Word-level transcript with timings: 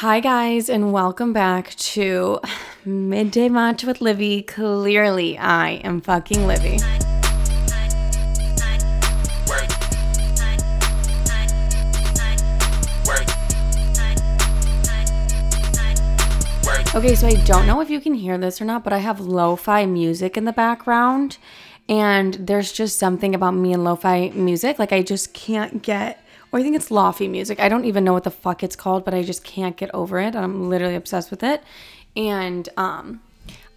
Hi, 0.00 0.20
guys, 0.20 0.68
and 0.68 0.92
welcome 0.92 1.32
back 1.32 1.74
to 1.76 2.38
Midday 2.84 3.48
Match 3.48 3.82
with 3.82 4.02
Livy. 4.02 4.42
Clearly, 4.42 5.38
I 5.38 5.80
am 5.84 6.02
fucking 6.02 6.46
Livy. 6.46 6.76
Okay, 16.94 17.14
so 17.14 17.26
I 17.26 17.42
don't 17.46 17.66
know 17.66 17.80
if 17.80 17.88
you 17.88 17.98
can 17.98 18.12
hear 18.12 18.36
this 18.36 18.60
or 18.60 18.66
not, 18.66 18.84
but 18.84 18.92
I 18.92 18.98
have 18.98 19.18
lo 19.18 19.56
fi 19.56 19.86
music 19.86 20.36
in 20.36 20.44
the 20.44 20.52
background. 20.52 21.38
And 21.88 22.34
there's 22.34 22.70
just 22.70 22.98
something 22.98 23.34
about 23.34 23.52
me 23.52 23.72
and 23.72 23.82
lo 23.82 23.96
fi 23.96 24.28
music. 24.34 24.78
Like, 24.78 24.92
I 24.92 25.00
just 25.00 25.32
can't 25.32 25.80
get, 25.80 26.22
or 26.52 26.58
I 26.58 26.62
think 26.62 26.76
it's 26.76 26.88
lofi 26.88 27.28
music. 27.28 27.60
I 27.60 27.68
don't 27.68 27.84
even 27.84 28.04
know 28.04 28.12
what 28.12 28.24
the 28.24 28.30
fuck 28.30 28.62
it's 28.62 28.76
called, 28.76 29.04
but 29.04 29.14
I 29.14 29.22
just 29.22 29.44
can't 29.44 29.76
get 29.76 29.90
over 29.94 30.18
it. 30.18 30.34
I'm 30.36 30.68
literally 30.68 30.94
obsessed 30.94 31.30
with 31.30 31.42
it. 31.42 31.62
And, 32.16 32.68
um, 32.76 33.20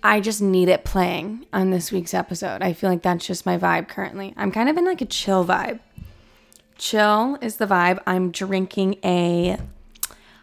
I 0.01 0.21
just 0.21 0.41
need 0.41 0.69
it 0.69 0.85
playing 0.85 1.45
on 1.51 1.71
this 1.71 1.91
week's 1.91 2.13
episode. 2.13 2.61
I 2.61 2.71
feel 2.71 2.89
like 2.89 3.01
that's 3.01 3.27
just 3.27 3.45
my 3.45 3.57
vibe 3.57 3.89
currently. 3.89 4.33
I'm 4.37 4.51
kind 4.51 4.69
of 4.69 4.77
in 4.77 4.85
like 4.85 5.01
a 5.01 5.05
chill 5.05 5.45
vibe. 5.45 5.79
Chill 6.77 7.37
is 7.41 7.57
the 7.57 7.67
vibe. 7.67 7.99
I'm 8.07 8.31
drinking 8.31 8.97
a 9.03 9.57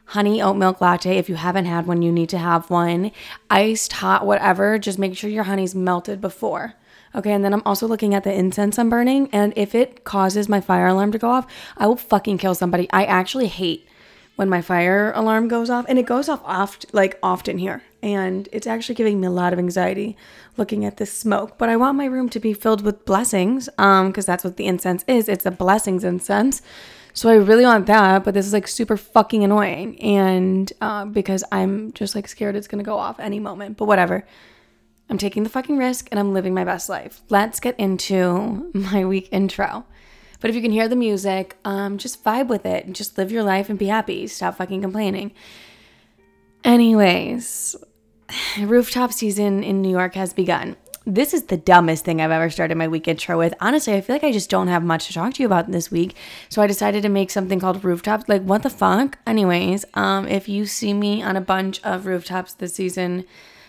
honey 0.07 0.43
oat 0.43 0.55
milk 0.55 0.83
latte. 0.83 1.17
If 1.17 1.31
you 1.31 1.37
haven't 1.37 1.65
had 1.65 1.87
one, 1.87 2.03
you 2.03 2.13
need 2.13 2.29
to 2.31 2.39
have 2.39 2.69
one. 2.69 3.13
Iced, 3.49 3.95
hot, 3.95 4.27
whatever. 4.27 4.79
Just 4.79 4.99
make 4.99 5.17
sure 5.17 5.31
your 5.31 5.45
honey's 5.45 5.75
melted 5.75 6.21
before. 6.21 6.75
Okay, 7.15 7.33
and 7.33 7.45
then 7.45 7.55
I'm 7.55 7.63
also 7.65 7.87
looking 7.87 8.15
at 8.15 8.25
the 8.25 8.33
incense 8.33 8.79
I'm 8.79 8.91
burning, 8.91 9.29
and 9.33 9.53
if 9.57 9.75
it 9.75 10.05
causes 10.05 10.49
my 10.49 10.61
fire 10.61 10.87
alarm 10.87 11.13
to 11.13 11.19
go 11.19 11.31
off, 11.31 11.47
I 11.77 11.87
will 11.87 11.97
fucking 11.97 12.39
kill 12.39 12.55
somebody. 12.55 12.89
I 12.93 13.05
actually 13.05 13.47
hate 13.47 13.87
when 14.37 14.51
my 14.51 14.61
fire 14.61 15.13
alarm 15.15 15.49
goes 15.49 15.71
off, 15.71 15.87
and 15.89 15.99
it 15.99 16.05
goes 16.05 16.29
off 16.29 16.43
oft 16.45 16.87
like 16.93 17.19
often 17.23 17.57
here, 17.57 17.83
and 18.03 18.49
it's 18.53 18.67
actually 18.67 18.95
giving 18.95 19.19
me 19.21 19.27
a 19.27 19.31
lot 19.31 19.53
of 19.53 19.59
anxiety 19.59 20.17
looking 20.59 20.85
at 20.85 20.99
this 20.99 21.13
smoke. 21.13 21.57
But 21.57 21.71
I 21.71 21.77
want 21.77 21.97
my 21.97 22.05
room 22.05 22.29
to 22.31 22.41
be 22.41 22.53
filled 22.53 22.83
with 22.83 23.07
blessings, 23.07 23.71
um, 23.79 24.09
because 24.09 24.27
that's 24.27 24.45
what 24.45 24.59
the 24.59 24.67
incense 24.67 25.05
is. 25.09 25.29
It's 25.29 25.47
a 25.47 25.51
blessings 25.51 26.05
incense. 26.05 26.61
So 27.15 27.31
I 27.31 27.37
really 27.37 27.65
want 27.65 27.87
that, 27.87 28.25
but 28.25 28.35
this 28.35 28.47
is 28.47 28.53
like 28.53 28.69
super 28.69 28.99
fucking 28.99 29.43
annoying, 29.43 29.99
and 30.03 30.71
uh, 30.83 31.07
because 31.07 31.43
I'm 31.51 31.93
just 31.93 32.15
like 32.15 32.29
scared 32.29 32.57
it's 32.57 32.69
gonna 32.69 32.83
go 32.83 32.99
off 32.99 33.19
any 33.19 33.41
moment. 33.41 33.79
But 33.79 33.87
whatever. 33.87 34.27
I'm 35.09 35.19
taking 35.19 35.45
the 35.45 35.49
fucking 35.49 35.79
risk 35.79 36.09
and 36.11 36.19
I'm 36.19 36.33
living 36.33 36.55
my 36.55 36.65
best 36.65 36.89
life. 36.89 37.23
Let's 37.29 37.61
get 37.61 37.79
into 37.79 38.71
my 38.75 39.05
week 39.05 39.29
intro. 39.31 39.85
But 40.41 40.51
if 40.51 40.57
you 40.57 40.63
can 40.63 40.73
hear 40.73 40.89
the 40.89 40.97
music, 40.97 41.57
um, 41.65 41.99
just 41.99 42.23
vibe 42.23 42.49
with 42.49 42.67
it 42.67 42.85
and 42.85 42.95
just 42.95 43.17
live 43.17 43.33
your 43.33 43.43
life 43.43 43.71
and 43.71 43.79
be 43.79 43.87
happy. 43.87 44.27
Stop 44.27 44.57
fucking 44.57 44.83
complaining. 44.83 45.33
Anyways, 46.65 47.77
rooftop 48.61 49.13
season 49.13 49.63
in 49.63 49.81
New 49.81 49.91
York 49.91 50.15
has 50.15 50.33
begun. 50.33 50.77
This 51.09 51.33
is 51.33 51.45
the 51.45 51.57
dumbest 51.57 52.05
thing 52.05 52.21
I've 52.21 52.33
ever 52.33 52.51
started 52.51 52.77
my 52.77 52.89
week 52.89 53.07
intro 53.07 53.39
with. 53.39 53.55
Honestly, 53.61 53.95
I 53.95 54.01
feel 54.01 54.17
like 54.17 54.25
I 54.25 54.33
just 54.33 54.51
don't 54.51 54.67
have 54.67 54.83
much 54.83 55.07
to 55.07 55.13
talk 55.13 55.35
to 55.35 55.43
you 55.43 55.47
about 55.47 55.71
this 55.71 55.89
week. 55.89 56.17
So 56.49 56.61
I 56.61 56.67
decided 56.67 57.03
to 57.03 57.09
make 57.09 57.31
something 57.31 57.61
called 57.61 57.85
rooftops. 57.85 58.29
Like, 58.29 58.43
what 58.43 58.65
the 58.65 58.71
fuck? 58.71 59.17
Anyways, 59.25 59.85
um, 59.95 60.27
if 60.27 60.49
you 60.49 60.67
see 60.67 60.93
me 60.93 61.23
on 61.23 61.37
a 61.37 61.41
bunch 61.41 61.81
of 61.85 62.07
rooftops 62.07 62.55
this 62.55 62.75
season, 62.75 63.25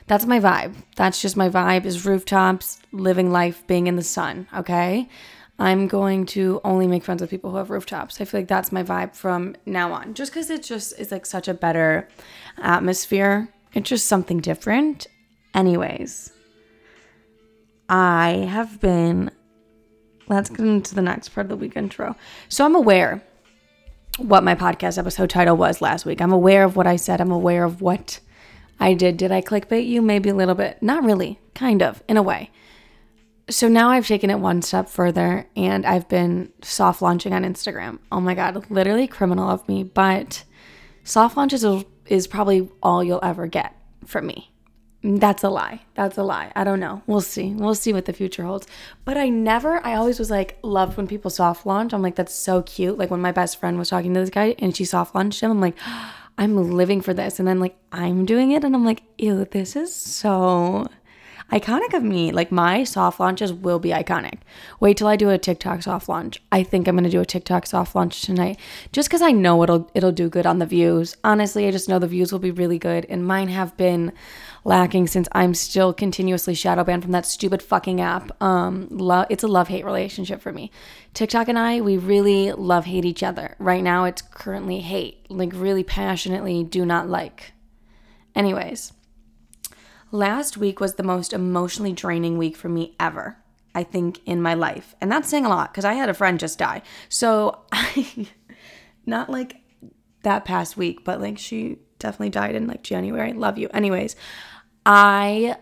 that's 0.08 0.26
my 0.26 0.40
vibe. 0.40 0.74
That's 0.96 1.22
just 1.22 1.38
my 1.38 1.50
vibe 1.50 1.86
is 1.86 2.06
rooftops, 2.06 2.80
living 2.92 3.32
life, 3.32 3.66
being 3.68 3.88
in 3.88 3.98
the 3.98 4.04
sun, 4.04 4.48
okay? 4.56 5.10
I'm 5.60 5.88
going 5.88 6.26
to 6.28 6.62
only 6.64 6.88
make 6.88 7.04
friends 7.04 7.22
with 7.22 7.30
people 7.30 7.52
who 7.52 7.58
have 7.58 7.70
rooftops. 7.70 8.22
I 8.22 8.26
feel 8.26 8.42
like 8.42 8.48
that's 8.48 8.72
my 8.72 8.84
vibe 8.84 9.16
from 9.16 9.56
now 9.66 9.92
on. 9.92 10.14
Just 10.14 10.32
cuz 10.32 10.50
it 10.50 10.64
just 10.64 10.98
is 11.00 11.12
like 11.12 11.26
such 11.26 11.48
a 11.48 11.54
better 11.54 12.08
atmosphere. 12.58 13.50
It's 13.74 13.90
just 13.90 14.06
something 14.06 14.40
different. 14.40 15.08
Anyways, 15.54 16.32
I 17.90 18.48
have 18.50 18.80
been 18.80 19.32
let's 20.28 20.50
get 20.50 20.60
into 20.60 20.94
the 20.94 21.02
next 21.02 21.30
part 21.30 21.46
of 21.46 21.50
the 21.50 21.56
week 21.56 21.76
intro. 21.76 22.16
So 22.50 22.66
I'm 22.66 22.76
aware 22.76 23.24
what 24.18 24.44
my 24.44 24.56
podcast 24.56 24.98
episode 24.98 25.30
title 25.30 25.58
was 25.58 25.82
last 25.82 26.06
week. 26.06 26.22
I'm 26.22 26.34
aware 26.34 26.64
of 26.64 26.76
what 26.76 26.88
I 26.88 26.98
said. 26.98 27.20
I'm 27.20 27.32
aware 27.32 27.64
of 27.64 27.82
what 27.82 28.20
I 28.80 28.94
did. 28.94 29.18
Did 29.18 29.32
I 29.32 29.42
clickbait 29.42 29.88
you? 29.88 30.02
Maybe 30.02 30.30
a 30.30 30.36
little 30.36 30.56
bit. 30.56 30.82
Not 30.82 31.04
really. 31.04 31.40
Kind 31.56 31.82
of, 31.82 32.04
in 32.08 32.18
a 32.18 32.24
way. 32.24 32.52
So 33.50 33.68
now 33.68 33.90
I've 33.90 34.08
taken 34.08 34.30
it 34.30 34.40
one 34.40 34.62
step 34.62 34.90
further 34.90 35.48
and 35.56 35.86
I've 35.86 36.10
been 36.10 36.52
soft 36.62 37.02
launching 37.02 37.34
on 37.34 37.44
Instagram. 37.44 38.00
Oh 38.12 38.20
my 38.20 38.36
God, 38.36 38.70
literally 38.70 39.08
criminal 39.08 39.50
of 39.50 39.68
me. 39.70 39.84
But 39.84 40.44
soft 41.04 41.38
launches 41.38 41.66
is, 42.08 42.28
probably 42.28 42.70
all 42.84 43.04
you'll 43.04 43.24
ever 43.24 43.48
get 43.48 43.74
from 44.06 44.28
me. 44.28 44.52
That's 45.02 45.44
a 45.44 45.50
lie. 45.50 45.82
That's 45.96 46.18
a 46.18 46.24
lie. 46.24 46.52
I 46.56 46.66
don't 46.66 46.82
know. 46.82 47.02
We'll 47.08 47.22
see. 47.22 47.54
We'll 47.54 47.76
see 47.76 47.94
what 47.94 48.06
the 48.06 48.12
future 48.12 48.44
holds. 48.44 48.68
But 49.06 49.16
I 49.16 49.30
never, 49.30 49.86
I 49.86 49.96
always 49.96 50.20
was 50.20 50.30
like, 50.30 50.58
loved 50.62 50.98
when 50.98 51.08
people 51.08 51.32
soft 51.32 51.66
launch. 51.66 51.94
I'm 51.94 52.02
like, 52.02 52.16
that's 52.16 52.36
so 52.36 52.64
cute. 52.64 52.98
Like 52.98 53.10
when 53.10 53.22
my 53.22 53.32
best 53.32 53.60
friend 53.60 53.78
was 53.78 53.90
talking 53.90 54.14
to 54.14 54.20
this 54.20 54.30
guy 54.30 54.56
and 54.60 54.76
she 54.76 54.84
soft 54.84 55.16
launched 55.16 55.40
him, 55.40 55.52
I'm 55.52 55.62
like, 55.62 55.78
I'm 56.38 56.72
living 56.72 57.02
for 57.02 57.14
this. 57.14 57.40
And 57.40 57.48
then 57.48 57.60
like 57.60 57.76
I'm 57.92 58.26
doing 58.26 58.52
it 58.52 58.64
and 58.64 58.76
I'm 58.76 58.86
like, 58.86 59.04
ew, 59.18 59.46
this 59.46 59.76
is 59.76 59.94
so 59.94 60.88
iconic 61.52 61.94
of 61.94 62.04
me. 62.04 62.32
Like 62.32 62.52
my 62.52 62.84
soft 62.84 63.20
launches 63.20 63.54
will 63.54 63.80
be 63.80 63.90
iconic. 63.90 64.40
Wait 64.80 64.98
till 64.98 65.08
I 65.08 65.16
do 65.16 65.30
a 65.30 65.38
TikTok 65.38 65.82
soft 65.82 66.10
launch. 66.10 66.42
I 66.52 66.64
think 66.64 66.88
I'm 66.88 66.96
gonna 66.96 67.10
do 67.10 67.22
a 67.22 67.26
TikTok 67.26 67.66
soft 67.66 67.96
launch 67.96 68.22
tonight, 68.22 68.60
just 68.92 69.10
because 69.10 69.22
I 69.22 69.32
know 69.32 69.64
it'll 69.64 69.90
it'll 69.94 70.12
do 70.12 70.30
good 70.30 70.46
on 70.46 70.60
the 70.60 70.66
views. 70.66 71.16
Honestly, 71.24 71.68
I 71.68 71.72
just 71.72 71.90
know 71.90 72.00
the 72.00 72.08
views 72.08 72.32
will 72.32 72.40
be 72.40 72.52
really 72.52 72.80
good, 72.80 73.06
and 73.10 73.26
mine 73.26 73.48
have 73.48 73.76
been 73.78 74.12
lacking 74.64 75.08
since 75.08 75.28
I'm 75.32 75.54
still 75.54 75.94
continuously 75.94 76.54
shadow 76.54 76.84
banned 76.84 77.04
from 77.04 77.12
that 77.14 77.26
stupid 77.26 77.62
fucking 77.62 78.02
app. 78.02 78.42
Um, 78.42 78.88
lo- 78.92 79.26
it's 79.30 79.44
a 79.44 79.48
love 79.48 79.68
hate 79.68 79.86
relationship 79.86 80.42
for 80.42 80.52
me. 80.52 80.72
TikTok 81.14 81.48
and 81.48 81.58
I, 81.58 81.82
we 81.82 81.98
really 81.98 82.52
love 82.52 82.86
hate 82.86 83.06
each 83.06 83.24
other. 83.24 83.56
Right 83.60 83.84
now, 83.84 84.06
it's 84.06 84.22
currently 84.22 84.82
hate, 84.82 85.30
like 85.30 85.52
really 85.54 85.84
passionately 85.84 86.64
do 86.64 86.86
not 86.86 87.10
like. 87.10 87.54
Anyways, 88.36 88.94
last 90.12 90.58
week 90.58 90.80
was 90.80 90.96
the 90.96 91.04
most 91.04 91.34
emotionally 91.34 91.94
draining 91.94 92.38
week 92.38 92.56
for 92.56 92.70
me 92.70 92.96
ever. 93.00 93.38
I 93.74 93.84
think 93.84 94.22
in 94.26 94.42
my 94.42 94.56
life. 94.56 94.96
And 95.02 95.12
that's 95.12 95.30
saying 95.30 95.46
a 95.46 95.50
lot 95.50 95.72
because 95.72 95.86
I 95.86 95.94
had 95.94 96.10
a 96.10 96.14
friend 96.16 96.40
just 96.40 96.58
die. 96.58 96.82
So 97.10 97.62
I, 97.72 98.28
not 99.06 99.30
like 99.30 99.58
that 100.24 100.46
past 100.46 100.78
week, 100.78 101.04
but 101.04 101.22
like 101.22 101.38
she 101.38 101.78
definitely 102.00 102.30
died 102.30 102.56
in 102.56 102.68
like 102.68 102.84
January. 102.84 103.34
Love 103.34 103.58
you. 103.58 103.70
Anyways, 103.74 104.16
I 104.86 105.58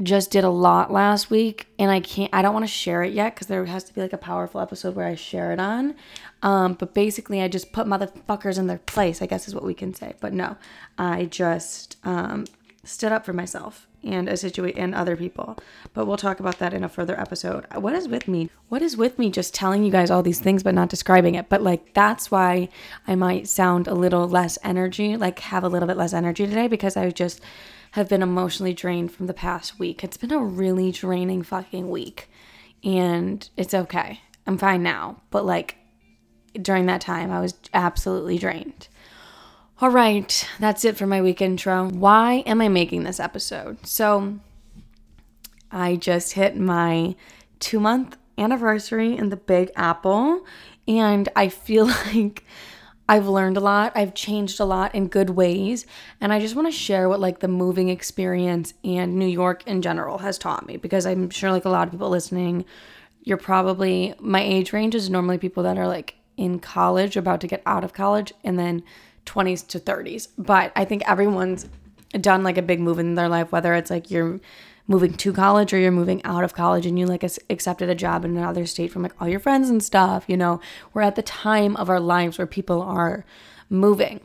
just 0.00 0.30
did 0.30 0.44
a 0.44 0.50
lot 0.50 0.92
last 0.92 1.28
week 1.28 1.66
and 1.76 1.90
I 1.90 1.98
can't 1.98 2.32
I 2.32 2.40
don't 2.40 2.54
want 2.54 2.64
to 2.64 2.72
share 2.72 3.02
it 3.02 3.12
yet 3.12 3.34
cuz 3.34 3.48
there 3.48 3.64
has 3.64 3.82
to 3.84 3.94
be 3.94 4.00
like 4.00 4.12
a 4.12 4.18
powerful 4.18 4.60
episode 4.60 4.94
where 4.94 5.06
I 5.06 5.16
share 5.16 5.52
it 5.52 5.58
on. 5.58 5.96
Um 6.42 6.74
but 6.74 6.94
basically 6.94 7.42
I 7.42 7.48
just 7.48 7.72
put 7.72 7.86
motherfuckers 7.86 8.58
in 8.58 8.68
their 8.68 8.78
place, 8.78 9.20
I 9.20 9.26
guess 9.26 9.48
is 9.48 9.54
what 9.56 9.64
we 9.64 9.74
can 9.74 9.94
say. 9.94 10.14
But 10.20 10.32
no, 10.32 10.56
I 10.96 11.24
just 11.24 11.96
um 12.04 12.44
stood 12.84 13.10
up 13.10 13.24
for 13.24 13.32
myself 13.32 13.87
and 14.04 14.28
a 14.28 14.36
situation 14.36 14.78
and 14.78 14.94
other 14.94 15.16
people. 15.16 15.58
But 15.92 16.06
we'll 16.06 16.16
talk 16.16 16.40
about 16.40 16.58
that 16.58 16.72
in 16.72 16.84
a 16.84 16.88
further 16.88 17.18
episode. 17.18 17.66
What 17.74 17.94
is 17.94 18.08
with 18.08 18.28
me? 18.28 18.50
What 18.68 18.82
is 18.82 18.96
with 18.96 19.18
me 19.18 19.30
just 19.30 19.54
telling 19.54 19.84
you 19.84 19.90
guys 19.90 20.10
all 20.10 20.22
these 20.22 20.40
things 20.40 20.62
but 20.62 20.74
not 20.74 20.88
describing 20.88 21.34
it? 21.34 21.48
But 21.48 21.62
like 21.62 21.94
that's 21.94 22.30
why 22.30 22.68
I 23.06 23.14
might 23.14 23.48
sound 23.48 23.88
a 23.88 23.94
little 23.94 24.28
less 24.28 24.58
energy, 24.62 25.16
like 25.16 25.38
have 25.40 25.64
a 25.64 25.68
little 25.68 25.88
bit 25.88 25.96
less 25.96 26.12
energy 26.12 26.46
today 26.46 26.68
because 26.68 26.96
I 26.96 27.10
just 27.10 27.40
have 27.92 28.08
been 28.08 28.22
emotionally 28.22 28.74
drained 28.74 29.12
from 29.12 29.26
the 29.26 29.34
past 29.34 29.78
week. 29.78 30.04
It's 30.04 30.16
been 30.16 30.32
a 30.32 30.38
really 30.38 30.92
draining 30.92 31.42
fucking 31.42 31.90
week. 31.90 32.30
And 32.84 33.48
it's 33.56 33.74
okay. 33.74 34.20
I'm 34.46 34.58
fine 34.58 34.82
now. 34.82 35.22
But 35.30 35.44
like 35.44 35.76
during 36.60 36.86
that 36.86 37.00
time 37.00 37.30
I 37.30 37.40
was 37.40 37.54
absolutely 37.74 38.38
drained. 38.38 38.88
All 39.80 39.90
right, 39.90 40.44
that's 40.58 40.84
it 40.84 40.96
for 40.96 41.06
my 41.06 41.22
week 41.22 41.40
intro. 41.40 41.88
Why 41.88 42.42
am 42.46 42.60
I 42.60 42.66
making 42.66 43.04
this 43.04 43.20
episode? 43.20 43.86
So, 43.86 44.40
I 45.70 45.94
just 45.94 46.32
hit 46.32 46.56
my 46.56 47.14
two 47.60 47.78
month 47.78 48.16
anniversary 48.36 49.16
in 49.16 49.28
the 49.28 49.36
Big 49.36 49.70
Apple, 49.76 50.44
and 50.88 51.28
I 51.36 51.48
feel 51.48 51.86
like 52.12 52.44
I've 53.08 53.28
learned 53.28 53.56
a 53.56 53.60
lot. 53.60 53.92
I've 53.94 54.14
changed 54.14 54.58
a 54.58 54.64
lot 54.64 54.96
in 54.96 55.06
good 55.06 55.30
ways, 55.30 55.86
and 56.20 56.32
I 56.32 56.40
just 56.40 56.56
want 56.56 56.66
to 56.66 56.72
share 56.72 57.08
what 57.08 57.20
like 57.20 57.38
the 57.38 57.46
moving 57.46 57.88
experience 57.88 58.74
and 58.82 59.14
New 59.14 59.28
York 59.28 59.64
in 59.64 59.80
general 59.80 60.18
has 60.18 60.38
taught 60.38 60.66
me 60.66 60.76
because 60.76 61.06
I'm 61.06 61.30
sure 61.30 61.52
like 61.52 61.66
a 61.66 61.70
lot 61.70 61.86
of 61.86 61.92
people 61.92 62.10
listening, 62.10 62.64
you're 63.22 63.36
probably 63.36 64.12
my 64.18 64.42
age 64.42 64.72
range 64.72 64.96
is 64.96 65.08
normally 65.08 65.38
people 65.38 65.62
that 65.62 65.78
are 65.78 65.86
like 65.86 66.16
in 66.36 66.58
college, 66.58 67.16
about 67.16 67.40
to 67.42 67.46
get 67.46 67.62
out 67.64 67.84
of 67.84 67.92
college, 67.92 68.32
and 68.42 68.58
then 68.58 68.82
20s 69.28 69.66
to 69.68 69.78
30s. 69.80 70.28
But 70.36 70.72
I 70.74 70.84
think 70.84 71.08
everyone's 71.08 71.68
done 72.20 72.42
like 72.42 72.58
a 72.58 72.62
big 72.62 72.80
move 72.80 72.98
in 72.98 73.14
their 73.14 73.28
life, 73.28 73.52
whether 73.52 73.74
it's 73.74 73.90
like 73.90 74.10
you're 74.10 74.40
moving 74.86 75.12
to 75.12 75.32
college 75.32 75.72
or 75.72 75.78
you're 75.78 75.92
moving 75.92 76.24
out 76.24 76.42
of 76.42 76.54
college 76.54 76.86
and 76.86 76.98
you 76.98 77.04
like 77.04 77.22
accepted 77.22 77.90
a 77.90 77.94
job 77.94 78.24
in 78.24 78.36
another 78.36 78.64
state 78.64 78.90
from 78.90 79.02
like 79.02 79.12
all 79.20 79.28
your 79.28 79.38
friends 79.38 79.68
and 79.68 79.82
stuff. 79.82 80.24
You 80.26 80.36
know, 80.36 80.60
we're 80.94 81.02
at 81.02 81.14
the 81.14 81.22
time 81.22 81.76
of 81.76 81.90
our 81.90 82.00
lives 82.00 82.38
where 82.38 82.46
people 82.46 82.80
are 82.80 83.26
moving. 83.68 84.20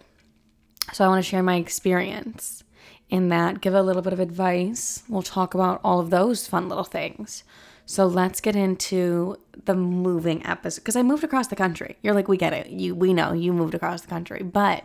So 0.93 1.03
I 1.03 1.07
want 1.09 1.23
to 1.23 1.29
share 1.29 1.43
my 1.43 1.57
experience 1.57 2.63
in 3.09 3.29
that, 3.29 3.61
give 3.61 3.73
a 3.73 3.81
little 3.81 4.01
bit 4.01 4.13
of 4.13 4.19
advice. 4.19 5.03
We'll 5.09 5.21
talk 5.21 5.53
about 5.53 5.81
all 5.83 5.99
of 5.99 6.09
those 6.09 6.47
fun 6.47 6.69
little 6.69 6.83
things. 6.85 7.43
So 7.85 8.05
let's 8.05 8.41
get 8.41 8.55
into 8.55 9.37
the 9.65 9.75
moving 9.75 10.45
episode 10.45 10.81
because 10.81 10.95
I 10.95 11.03
moved 11.03 11.23
across 11.23 11.47
the 11.47 11.55
country. 11.55 11.97
You're 12.01 12.13
like, 12.13 12.27
we 12.27 12.37
get 12.37 12.53
it. 12.53 12.67
You 12.67 12.95
we 12.95 13.13
know 13.13 13.33
you 13.33 13.53
moved 13.53 13.75
across 13.75 14.01
the 14.01 14.07
country, 14.07 14.41
but 14.43 14.83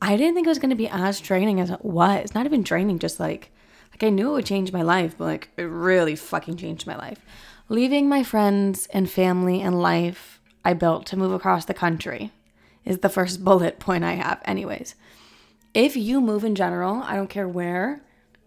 I 0.00 0.16
didn't 0.16 0.34
think 0.34 0.46
it 0.46 0.50
was 0.50 0.58
going 0.58 0.70
to 0.70 0.76
be 0.76 0.88
as 0.88 1.20
draining 1.20 1.60
as 1.60 1.70
it 1.70 1.84
was. 1.84 2.34
Not 2.34 2.46
even 2.46 2.62
draining, 2.62 2.98
just 2.98 3.20
like 3.20 3.50
like 3.92 4.02
I 4.04 4.10
knew 4.10 4.30
it 4.30 4.32
would 4.32 4.46
change 4.46 4.72
my 4.72 4.82
life, 4.82 5.16
but 5.16 5.24
like 5.24 5.48
it 5.56 5.62
really 5.62 6.16
fucking 6.16 6.56
changed 6.56 6.86
my 6.86 6.96
life. 6.96 7.20
Leaving 7.68 8.08
my 8.08 8.22
friends 8.22 8.86
and 8.92 9.10
family 9.10 9.60
and 9.60 9.80
life 9.80 10.40
I 10.64 10.74
built 10.74 11.06
to 11.06 11.16
move 11.16 11.32
across 11.32 11.64
the 11.64 11.74
country 11.74 12.32
is 12.84 12.98
the 12.98 13.08
first 13.08 13.44
bullet 13.44 13.78
point 13.78 14.04
I 14.04 14.14
have. 14.14 14.40
Anyways, 14.44 14.94
if 15.74 15.96
you 15.96 16.20
move 16.20 16.44
in 16.44 16.54
general, 16.54 17.02
I 17.02 17.16
don't 17.16 17.30
care 17.30 17.48
where, 17.48 18.02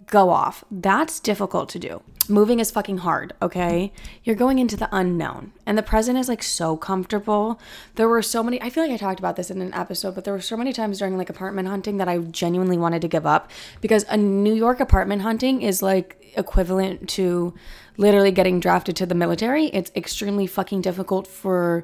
go 0.09 0.29
off. 0.29 0.63
That's 0.69 1.19
difficult 1.19 1.69
to 1.69 1.79
do. 1.79 2.01
Moving 2.27 2.59
is 2.59 2.69
fucking 2.69 2.99
hard, 2.99 3.33
okay? 3.41 3.91
You're 4.23 4.35
going 4.35 4.59
into 4.59 4.77
the 4.77 4.89
unknown. 4.91 5.53
And 5.65 5.77
the 5.77 5.83
present 5.83 6.17
is 6.17 6.29
like 6.29 6.43
so 6.43 6.77
comfortable. 6.77 7.59
There 7.95 8.07
were 8.07 8.21
so 8.21 8.43
many, 8.43 8.61
I 8.61 8.69
feel 8.69 8.83
like 8.83 8.91
I 8.91 8.97
talked 8.97 9.19
about 9.19 9.35
this 9.35 9.49
in 9.49 9.61
an 9.61 9.73
episode, 9.73 10.13
but 10.13 10.25
there 10.25 10.33
were 10.33 10.41
so 10.41 10.55
many 10.55 10.71
times 10.71 10.99
during 10.99 11.17
like 11.17 11.29
apartment 11.29 11.67
hunting 11.67 11.97
that 11.97 12.07
I 12.07 12.19
genuinely 12.19 12.77
wanted 12.77 13.01
to 13.01 13.07
give 13.07 13.25
up 13.25 13.49
because 13.81 14.05
a 14.09 14.17
New 14.17 14.53
York 14.53 14.79
apartment 14.79 15.23
hunting 15.23 15.63
is 15.63 15.81
like 15.81 16.33
equivalent 16.37 17.09
to 17.09 17.55
literally 17.97 18.31
getting 18.31 18.59
drafted 18.59 18.95
to 18.97 19.05
the 19.05 19.15
military. 19.15 19.65
It's 19.67 19.91
extremely 19.95 20.45
fucking 20.45 20.81
difficult 20.81 21.25
for 21.27 21.83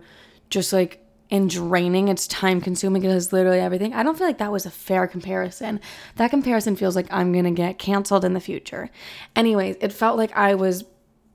just 0.49 0.71
like 0.71 1.04
and 1.31 1.49
draining. 1.49 2.07
It's 2.07 2.27
time 2.27 2.61
consuming. 2.61 3.03
It 3.03 3.09
has 3.09 3.33
literally 3.33 3.59
everything. 3.59 3.93
I 3.93 4.03
don't 4.03 4.17
feel 4.17 4.27
like 4.27 4.37
that 4.37 4.51
was 4.51 4.65
a 4.65 4.71
fair 4.71 5.07
comparison. 5.07 5.79
That 6.15 6.29
comparison 6.29 6.75
feels 6.75 6.95
like 6.95 7.11
I'm 7.11 7.31
going 7.31 7.45
to 7.45 7.51
get 7.51 7.79
canceled 7.79 8.25
in 8.25 8.33
the 8.33 8.39
future. 8.39 8.89
Anyways, 9.35 9.77
it 9.81 9.91
felt 9.91 10.17
like 10.17 10.35
I 10.35 10.55
was 10.55 10.85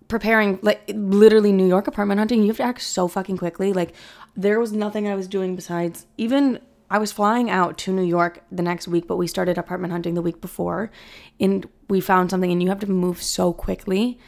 preparing, 0.08 0.58
like 0.62 0.82
literally 0.94 1.52
New 1.52 1.66
York 1.66 1.86
apartment 1.86 2.18
hunting. 2.18 2.42
You 2.42 2.48
have 2.48 2.56
to 2.58 2.62
act 2.62 2.82
so 2.82 3.08
fucking 3.08 3.38
quickly. 3.38 3.72
Like 3.72 3.94
there 4.36 4.60
was 4.60 4.72
nothing 4.72 5.08
I 5.08 5.14
was 5.14 5.28
doing 5.28 5.56
besides 5.56 6.06
even. 6.16 6.60
I 6.92 6.98
was 6.98 7.12
flying 7.12 7.48
out 7.48 7.78
to 7.78 7.92
New 7.92 8.02
York 8.02 8.42
the 8.50 8.64
next 8.64 8.88
week, 8.88 9.06
but 9.06 9.16
we 9.16 9.28
started 9.28 9.56
apartment 9.56 9.92
hunting 9.92 10.14
the 10.14 10.22
week 10.22 10.40
before 10.40 10.90
and 11.38 11.68
we 11.88 12.00
found 12.00 12.30
something 12.30 12.50
and 12.50 12.60
you 12.60 12.68
have 12.68 12.80
to 12.80 12.90
move 12.90 13.22
so 13.22 13.52
quickly. 13.52 14.18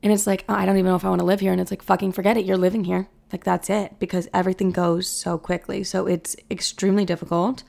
And 0.00 0.12
it's 0.12 0.26
like, 0.26 0.44
oh, 0.48 0.54
I 0.54 0.64
don't 0.64 0.76
even 0.76 0.90
know 0.90 0.96
if 0.96 1.04
I 1.04 1.08
want 1.08 1.20
to 1.20 1.24
live 1.24 1.40
here. 1.40 1.50
And 1.50 1.60
it's 1.60 1.72
like, 1.72 1.82
fucking 1.82 2.12
forget 2.12 2.36
it. 2.36 2.44
You're 2.44 2.56
living 2.56 2.84
here. 2.84 3.08
Like 3.32 3.44
that's 3.44 3.68
it 3.68 3.98
because 3.98 4.28
everything 4.32 4.70
goes 4.70 5.08
so 5.08 5.38
quickly. 5.38 5.84
So 5.84 6.06
it's 6.06 6.36
extremely 6.50 7.04
difficult. 7.04 7.62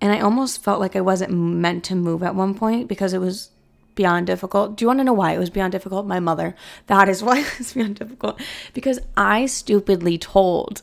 And 0.00 0.12
I 0.12 0.20
almost 0.20 0.62
felt 0.62 0.80
like 0.80 0.96
I 0.96 1.00
wasn't 1.00 1.32
meant 1.32 1.84
to 1.84 1.94
move 1.94 2.22
at 2.22 2.34
one 2.34 2.54
point 2.54 2.88
because 2.88 3.12
it 3.12 3.18
was 3.18 3.50
beyond 3.94 4.26
difficult. 4.26 4.76
Do 4.76 4.84
you 4.84 4.86
want 4.86 5.00
to 5.00 5.04
know 5.04 5.12
why 5.12 5.32
it 5.32 5.38
was 5.38 5.50
beyond 5.50 5.72
difficult? 5.72 6.06
My 6.06 6.20
mother. 6.20 6.54
That 6.86 7.08
is 7.08 7.22
why 7.24 7.40
it 7.40 7.58
was 7.58 7.72
beyond 7.72 7.96
difficult. 7.96 8.40
Because 8.74 9.00
I 9.16 9.46
stupidly 9.46 10.18
told 10.18 10.82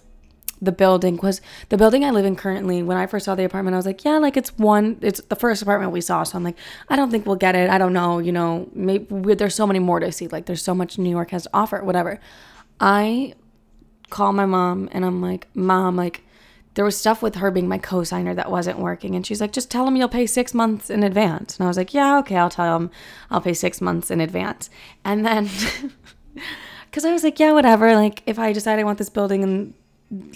the 0.61 0.71
building 0.71 1.17
was 1.21 1.41
the 1.69 1.77
building 1.77 2.05
I 2.05 2.11
live 2.11 2.25
in 2.25 2.35
currently. 2.35 2.81
When 2.83 2.97
I 2.97 3.05
first 3.05 3.25
saw 3.25 3.35
the 3.35 3.43
apartment, 3.43 3.75
I 3.75 3.77
was 3.77 3.85
like, 3.85 4.05
yeah, 4.05 4.17
like 4.17 4.37
it's 4.37 4.57
one, 4.57 4.97
it's 5.01 5.21
the 5.21 5.35
first 5.35 5.61
apartment 5.61 5.91
we 5.91 6.01
saw. 6.01 6.23
So 6.23 6.37
I'm 6.37 6.43
like, 6.43 6.57
I 6.89 6.95
don't 6.95 7.11
think 7.11 7.25
we'll 7.25 7.35
get 7.35 7.55
it. 7.55 7.69
I 7.69 7.77
don't 7.77 7.93
know. 7.93 8.19
You 8.19 8.31
know, 8.31 8.69
maybe 8.73 9.35
there's 9.35 9.55
so 9.55 9.67
many 9.67 9.79
more 9.79 9.99
to 9.99 10.11
see. 10.11 10.27
Like 10.27 10.45
there's 10.45 10.61
so 10.61 10.73
much 10.73 10.97
New 10.97 11.09
York 11.09 11.31
has 11.31 11.43
to 11.43 11.49
offer, 11.53 11.83
whatever. 11.83 12.19
I 12.79 13.33
call 14.13 14.31
my 14.31 14.45
mom 14.45 14.89
and 14.91 15.03
I'm 15.03 15.21
like, 15.21 15.47
Mom, 15.55 15.95
like, 15.95 16.21
there 16.75 16.85
was 16.85 16.97
stuff 16.97 17.21
with 17.21 17.35
her 17.35 17.51
being 17.51 17.67
my 17.67 17.77
co-signer 17.77 18.33
that 18.33 18.49
wasn't 18.49 18.79
working. 18.79 19.15
And 19.15 19.25
she's 19.25 19.41
like 19.41 19.51
just 19.51 19.69
tell 19.69 19.87
him 19.87 19.95
you'll 19.95 20.07
pay 20.07 20.25
six 20.25 20.53
months 20.53 20.89
in 20.89 21.03
advance. 21.03 21.57
And 21.57 21.65
i 21.65 21.67
was 21.67 21.77
like 21.77 21.93
yeah 21.93 22.17
okay 22.19 22.37
i'll 22.37 22.49
tell 22.49 22.75
him 22.75 22.89
i'll 23.29 23.41
pay 23.41 23.53
six 23.53 23.81
months 23.81 24.09
in 24.09 24.19
advance. 24.19 24.69
And 25.05 25.25
then 25.25 25.49
because 26.85 27.05
i 27.05 27.11
was 27.11 27.23
like 27.23 27.39
yeah 27.39 27.51
whatever. 27.53 27.95
Like 27.95 28.23
if 28.25 28.39
i 28.39 28.53
decide 28.53 28.79
i 28.79 28.83
want 28.83 28.97
this 28.97 29.09
building 29.09 29.43
in 29.43 29.73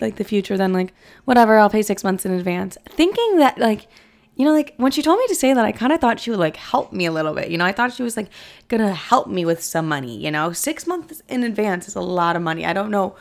like 0.01 0.15
the 0.15 0.23
future 0.23 0.57
then 0.57 0.73
like 0.73 0.93
whatever 1.25 1.57
i'll 1.57 1.69
pay 1.69 1.81
six 1.81 2.03
months 2.03 2.25
in 2.25 2.31
advance. 2.31 2.77
Thinking 2.87 3.37
that 3.37 3.57
like 3.57 3.87
you 4.35 4.45
know 4.45 4.53
like 4.53 4.75
when 4.77 4.91
she 4.91 5.01
told 5.01 5.17
me 5.17 5.27
to 5.27 5.35
say 5.35 5.53
that 5.53 5.65
i 5.65 5.71
kind 5.71 5.91
of 5.91 5.99
thought 5.99 6.19
she 6.19 6.29
would 6.29 6.39
like 6.39 6.57
help 6.57 6.93
me 6.93 7.07
a 7.07 7.11
little 7.11 7.33
bit. 7.33 7.49
You 7.49 7.57
know 7.57 7.65
i 7.65 7.71
thought 7.71 7.93
she 7.93 8.03
was 8.03 8.15
like 8.15 8.29
gonna 8.67 8.93
help 8.93 9.27
me 9.27 9.43
with 9.43 9.63
some 9.63 9.87
money 9.87 10.15
you 10.17 10.29
know? 10.29 10.51
Six 10.51 10.85
months 10.85 11.23
in 11.27 11.43
advance 11.43 11.87
is 11.87 11.95
a 11.95 12.01
lot 12.01 12.35
of 12.35 12.43
money. 12.43 12.63
I 12.63 12.73
don't 12.73 12.91
know 12.91 13.15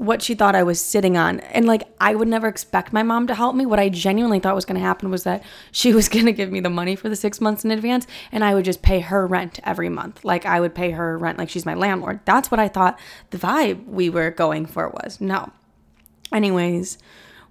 what 0.00 0.22
she 0.22 0.34
thought 0.34 0.54
I 0.54 0.62
was 0.62 0.80
sitting 0.80 1.18
on. 1.18 1.40
And 1.40 1.66
like, 1.66 1.82
I 2.00 2.14
would 2.14 2.26
never 2.26 2.48
expect 2.48 2.90
my 2.90 3.02
mom 3.02 3.26
to 3.26 3.34
help 3.34 3.54
me. 3.54 3.66
What 3.66 3.78
I 3.78 3.90
genuinely 3.90 4.40
thought 4.40 4.54
was 4.54 4.64
going 4.64 4.80
to 4.80 4.86
happen 4.86 5.10
was 5.10 5.24
that 5.24 5.44
she 5.72 5.92
was 5.92 6.08
going 6.14 6.24
to 6.24 6.32
give 6.32 6.50
me 6.50 6.58
the 6.58 6.70
money 6.70 6.96
for 6.96 7.10
the 7.10 7.16
six 7.16 7.38
months 7.38 7.66
in 7.66 7.70
advance 7.70 8.06
and 8.32 8.42
I 8.42 8.54
would 8.54 8.64
just 8.64 8.80
pay 8.80 9.00
her 9.00 9.26
rent 9.26 9.60
every 9.62 9.90
month. 9.90 10.24
Like, 10.24 10.46
I 10.46 10.58
would 10.58 10.74
pay 10.74 10.92
her 10.92 11.18
rent 11.18 11.36
like 11.36 11.50
she's 11.50 11.66
my 11.66 11.74
landlord. 11.74 12.20
That's 12.24 12.50
what 12.50 12.58
I 12.58 12.66
thought 12.66 12.98
the 13.28 13.36
vibe 13.36 13.84
we 13.84 14.08
were 14.08 14.30
going 14.30 14.64
for 14.64 14.88
was. 14.88 15.20
No. 15.20 15.52
Anyways, 16.32 16.96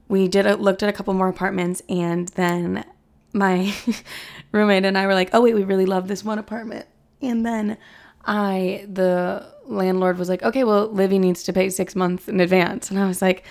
we 0.07 0.27
did 0.27 0.47
a, 0.47 0.55
looked 0.55 0.81
at 0.81 0.89
a 0.89 0.93
couple 0.93 1.13
more 1.13 1.29
apartments 1.29 1.83
and 1.87 2.29
then 2.29 2.83
my 3.31 3.75
roommate 4.51 4.85
and 4.85 4.97
I 4.97 5.05
were 5.05 5.13
like, 5.13 5.29
oh, 5.33 5.41
wait, 5.41 5.53
we 5.53 5.63
really 5.63 5.85
love 5.85 6.07
this 6.07 6.23
one 6.23 6.39
apartment. 6.39 6.87
And 7.21 7.45
then 7.45 7.77
I, 8.29 8.85
the 8.87 9.45
landlord 9.65 10.17
was 10.19 10.29
like, 10.29 10.43
okay, 10.43 10.63
well, 10.63 10.87
Livy 10.87 11.17
needs 11.17 11.41
to 11.43 11.51
pay 11.51 11.71
six 11.71 11.95
months 11.95 12.27
in 12.27 12.39
advance. 12.39 12.91
And 12.91 12.99
I 12.99 13.07
was 13.07 13.23
like, 13.23 13.43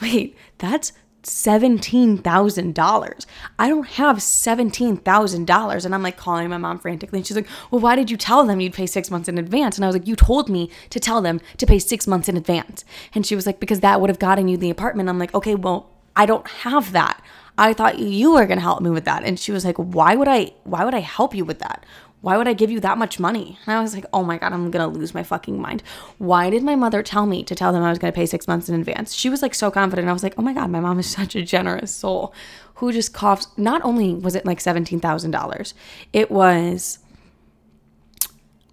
wait, 0.00 0.36
that's 0.58 0.92
$17,000. 1.24 3.26
I 3.58 3.68
don't 3.68 3.86
have 3.86 4.18
$17,000. 4.18 5.84
And 5.84 5.94
I'm 5.94 6.02
like 6.04 6.16
calling 6.16 6.48
my 6.48 6.56
mom 6.56 6.78
frantically. 6.78 7.18
And 7.18 7.26
she's 7.26 7.36
like, 7.36 7.48
well, 7.72 7.80
why 7.80 7.96
did 7.96 8.12
you 8.12 8.16
tell 8.16 8.44
them 8.44 8.60
you'd 8.60 8.74
pay 8.74 8.86
six 8.86 9.10
months 9.10 9.28
in 9.28 9.38
advance? 9.38 9.76
And 9.76 9.84
I 9.84 9.88
was 9.88 9.96
like, 9.96 10.06
you 10.06 10.14
told 10.14 10.48
me 10.48 10.70
to 10.90 11.00
tell 11.00 11.20
them 11.20 11.40
to 11.58 11.66
pay 11.66 11.80
six 11.80 12.06
months 12.06 12.28
in 12.28 12.36
advance. 12.36 12.84
And 13.16 13.26
she 13.26 13.34
was 13.34 13.44
like, 13.44 13.58
because 13.58 13.80
that 13.80 14.00
would 14.00 14.08
have 14.08 14.20
gotten 14.20 14.46
you 14.46 14.56
the 14.56 14.70
apartment. 14.70 15.08
I'm 15.08 15.18
like, 15.18 15.34
okay, 15.34 15.56
well, 15.56 15.90
I 16.14 16.26
don't 16.26 16.46
have 16.46 16.92
that. 16.92 17.20
I 17.58 17.74
thought 17.74 17.98
you 17.98 18.32
were 18.32 18.46
going 18.46 18.58
to 18.58 18.62
help 18.62 18.80
me 18.80 18.90
with 18.90 19.04
that. 19.04 19.24
And 19.24 19.38
she 19.38 19.52
was 19.52 19.64
like, 19.64 19.76
why 19.76 20.14
would 20.14 20.28
I, 20.28 20.52
why 20.64 20.84
would 20.84 20.94
I 20.94 21.00
help 21.00 21.34
you 21.34 21.44
with 21.44 21.58
that? 21.58 21.84
Why 22.22 22.36
would 22.36 22.46
I 22.48 22.52
give 22.52 22.70
you 22.70 22.78
that 22.80 22.98
much 22.98 23.18
money? 23.20 23.58
And 23.66 23.76
I 23.76 23.82
was 23.82 23.94
like, 23.94 24.06
oh 24.12 24.22
my 24.22 24.38
God, 24.38 24.52
I'm 24.52 24.70
gonna 24.70 24.86
lose 24.86 25.12
my 25.12 25.24
fucking 25.24 25.60
mind. 25.60 25.82
Why 26.18 26.50
did 26.50 26.62
my 26.62 26.76
mother 26.76 27.02
tell 27.02 27.26
me 27.26 27.42
to 27.42 27.54
tell 27.54 27.72
them 27.72 27.82
I 27.82 27.90
was 27.90 27.98
gonna 27.98 28.12
pay 28.12 28.26
six 28.26 28.46
months 28.46 28.68
in 28.68 28.78
advance? 28.78 29.12
She 29.12 29.28
was 29.28 29.42
like 29.42 29.54
so 29.54 29.72
confident. 29.72 30.08
I 30.08 30.12
was 30.12 30.22
like, 30.22 30.34
oh 30.38 30.42
my 30.42 30.54
God, 30.54 30.70
my 30.70 30.80
mom 30.80 31.00
is 31.00 31.06
such 31.10 31.34
a 31.34 31.42
generous 31.42 31.94
soul 31.94 32.32
who 32.76 32.92
just 32.92 33.12
coughs. 33.12 33.48
Not 33.56 33.82
only 33.84 34.14
was 34.14 34.36
it 34.36 34.46
like 34.46 34.60
$17,000, 34.60 35.74
it 36.12 36.30
was, 36.30 37.00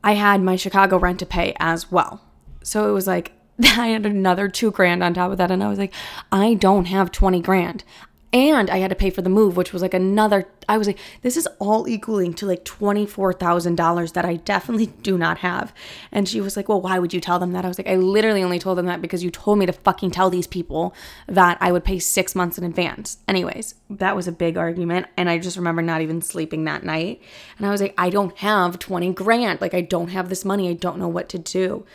I 0.03 0.13
had 0.13 0.41
my 0.41 0.55
Chicago 0.55 0.97
rent 0.97 1.19
to 1.19 1.25
pay 1.25 1.55
as 1.59 1.91
well. 1.91 2.21
So 2.63 2.87
it 2.87 2.93
was 2.93 3.07
like, 3.07 3.31
I 3.63 3.87
had 3.87 4.05
another 4.05 4.47
two 4.47 4.69
grand 4.69 5.03
on 5.03 5.15
top 5.15 5.31
of 5.31 5.39
that. 5.39 5.49
And 5.49 5.63
I 5.63 5.69
was 5.69 5.79
like, 5.79 5.93
I 6.31 6.53
don't 6.53 6.85
have 6.85 7.11
20 7.11 7.41
grand 7.41 7.83
and 8.31 8.69
I 8.69 8.77
had 8.77 8.89
to 8.89 8.95
pay 8.95 9.09
for 9.09 9.23
the 9.23 9.29
move, 9.29 9.57
which 9.57 9.73
was 9.73 9.81
like 9.81 9.95
another. 9.95 10.47
I 10.67 10.77
was 10.77 10.85
like, 10.85 10.99
this 11.23 11.35
is 11.35 11.47
all 11.57 11.87
equaling 11.87 12.35
to 12.35 12.45
like 12.45 12.63
$24,000 12.63 14.13
that 14.13 14.25
I 14.25 14.35
definitely 14.35 14.85
do 15.01 15.17
not 15.17 15.39
have. 15.39 15.73
And 16.11 16.29
she 16.29 16.39
was 16.39 16.55
like, 16.55 16.69
well, 16.69 16.81
why 16.81 16.99
would 16.99 17.11
you 17.11 17.19
tell 17.19 17.39
them 17.39 17.53
that? 17.53 17.65
I 17.65 17.67
was 17.67 17.79
like, 17.79 17.87
I 17.87 17.95
literally 17.95 18.43
only 18.43 18.59
told 18.59 18.77
them 18.77 18.85
that 18.85 19.01
because 19.01 19.23
you 19.23 19.31
told 19.31 19.57
me 19.57 19.65
to 19.65 19.73
fucking 19.73 20.11
tell 20.11 20.29
these 20.29 20.45
people 20.45 20.93
that 21.27 21.57
I 21.59 21.71
would 21.71 21.83
pay 21.83 21.97
six 21.97 22.35
months 22.35 22.59
in 22.59 22.63
advance. 22.63 23.17
Anyways, 23.27 23.73
that 23.89 24.15
was 24.15 24.27
a 24.27 24.31
big 24.31 24.57
argument. 24.57 25.07
And 25.17 25.27
I 25.27 25.39
just 25.39 25.57
remember 25.57 25.81
not 25.81 26.01
even 26.01 26.21
sleeping 26.21 26.65
that 26.65 26.83
night. 26.83 27.21
And 27.57 27.65
I 27.65 27.71
was 27.71 27.81
like, 27.81 27.95
I 27.97 28.11
don't 28.11 28.37
have 28.37 28.77
20 28.77 29.11
grand. 29.13 29.59
Like, 29.59 29.73
I 29.73 29.81
don't 29.81 30.09
have 30.09 30.29
this 30.29 30.45
money. 30.45 30.69
I 30.69 30.73
don't 30.73 30.99
know 30.99 31.07
what 31.07 31.29
to 31.29 31.39
do 31.39 31.85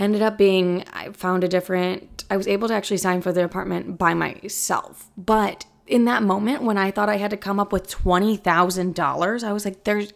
ended 0.00 0.22
up 0.22 0.36
being 0.38 0.84
I 0.92 1.10
found 1.10 1.44
a 1.44 1.48
different 1.48 2.24
I 2.30 2.36
was 2.36 2.48
able 2.48 2.68
to 2.68 2.74
actually 2.74 2.96
sign 2.96 3.22
for 3.22 3.32
the 3.32 3.44
apartment 3.44 3.98
by 3.98 4.14
myself. 4.14 5.10
But 5.16 5.66
in 5.86 6.04
that 6.04 6.22
moment 6.22 6.62
when 6.62 6.78
I 6.78 6.90
thought 6.90 7.08
I 7.08 7.16
had 7.16 7.30
to 7.30 7.36
come 7.36 7.58
up 7.58 7.72
with 7.72 7.88
$20,000, 7.88 9.44
I 9.44 9.52
was 9.52 9.64
like 9.64 9.84
there's 9.84 10.12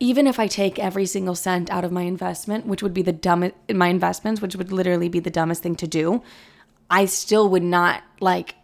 even 0.00 0.26
if 0.26 0.40
I 0.40 0.48
take 0.48 0.78
every 0.78 1.06
single 1.06 1.34
cent 1.34 1.70
out 1.70 1.84
of 1.84 1.92
my 1.92 2.02
investment, 2.02 2.66
which 2.66 2.82
would 2.82 2.94
be 2.94 3.02
the 3.02 3.12
dumbest 3.12 3.54
my 3.72 3.88
investments, 3.88 4.42
which 4.42 4.56
would 4.56 4.72
literally 4.72 5.08
be 5.08 5.20
the 5.20 5.30
dumbest 5.30 5.62
thing 5.62 5.76
to 5.76 5.86
do, 5.86 6.22
I 6.90 7.06
still 7.06 7.48
would 7.48 7.62
not 7.62 8.02
like 8.20 8.56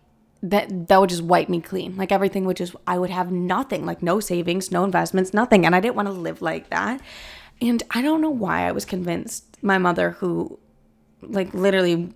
that 0.43 0.89
that 0.89 1.01
would 1.01 1.11
just 1.11 1.23
wipe 1.23 1.49
me 1.49 1.61
clean. 1.61 1.97
Like 1.97 2.13
everything 2.13 2.45
would 2.47 2.57
just 2.57 2.75
I 2.87 2.99
would 2.99 3.11
have 3.11 3.31
nothing, 3.31 3.87
like 3.87 4.03
no 4.03 4.21
savings, 4.21 4.71
no 4.71 4.85
investments, 4.85 5.33
nothing. 5.35 5.67
And 5.67 5.75
I 5.75 5.81
didn't 5.81 5.97
want 5.97 6.09
to 6.09 6.13
live 6.13 6.43
like 6.43 6.71
that. 6.71 7.01
And 7.61 7.83
I 7.91 8.01
don't 8.01 8.21
know 8.21 8.31
why 8.31 8.67
I 8.67 8.73
was 8.73 8.85
convinced 8.85 9.50
my 9.63 9.79
mother, 9.79 10.13
who 10.13 10.59
like 11.23 11.53
literally 11.53 12.15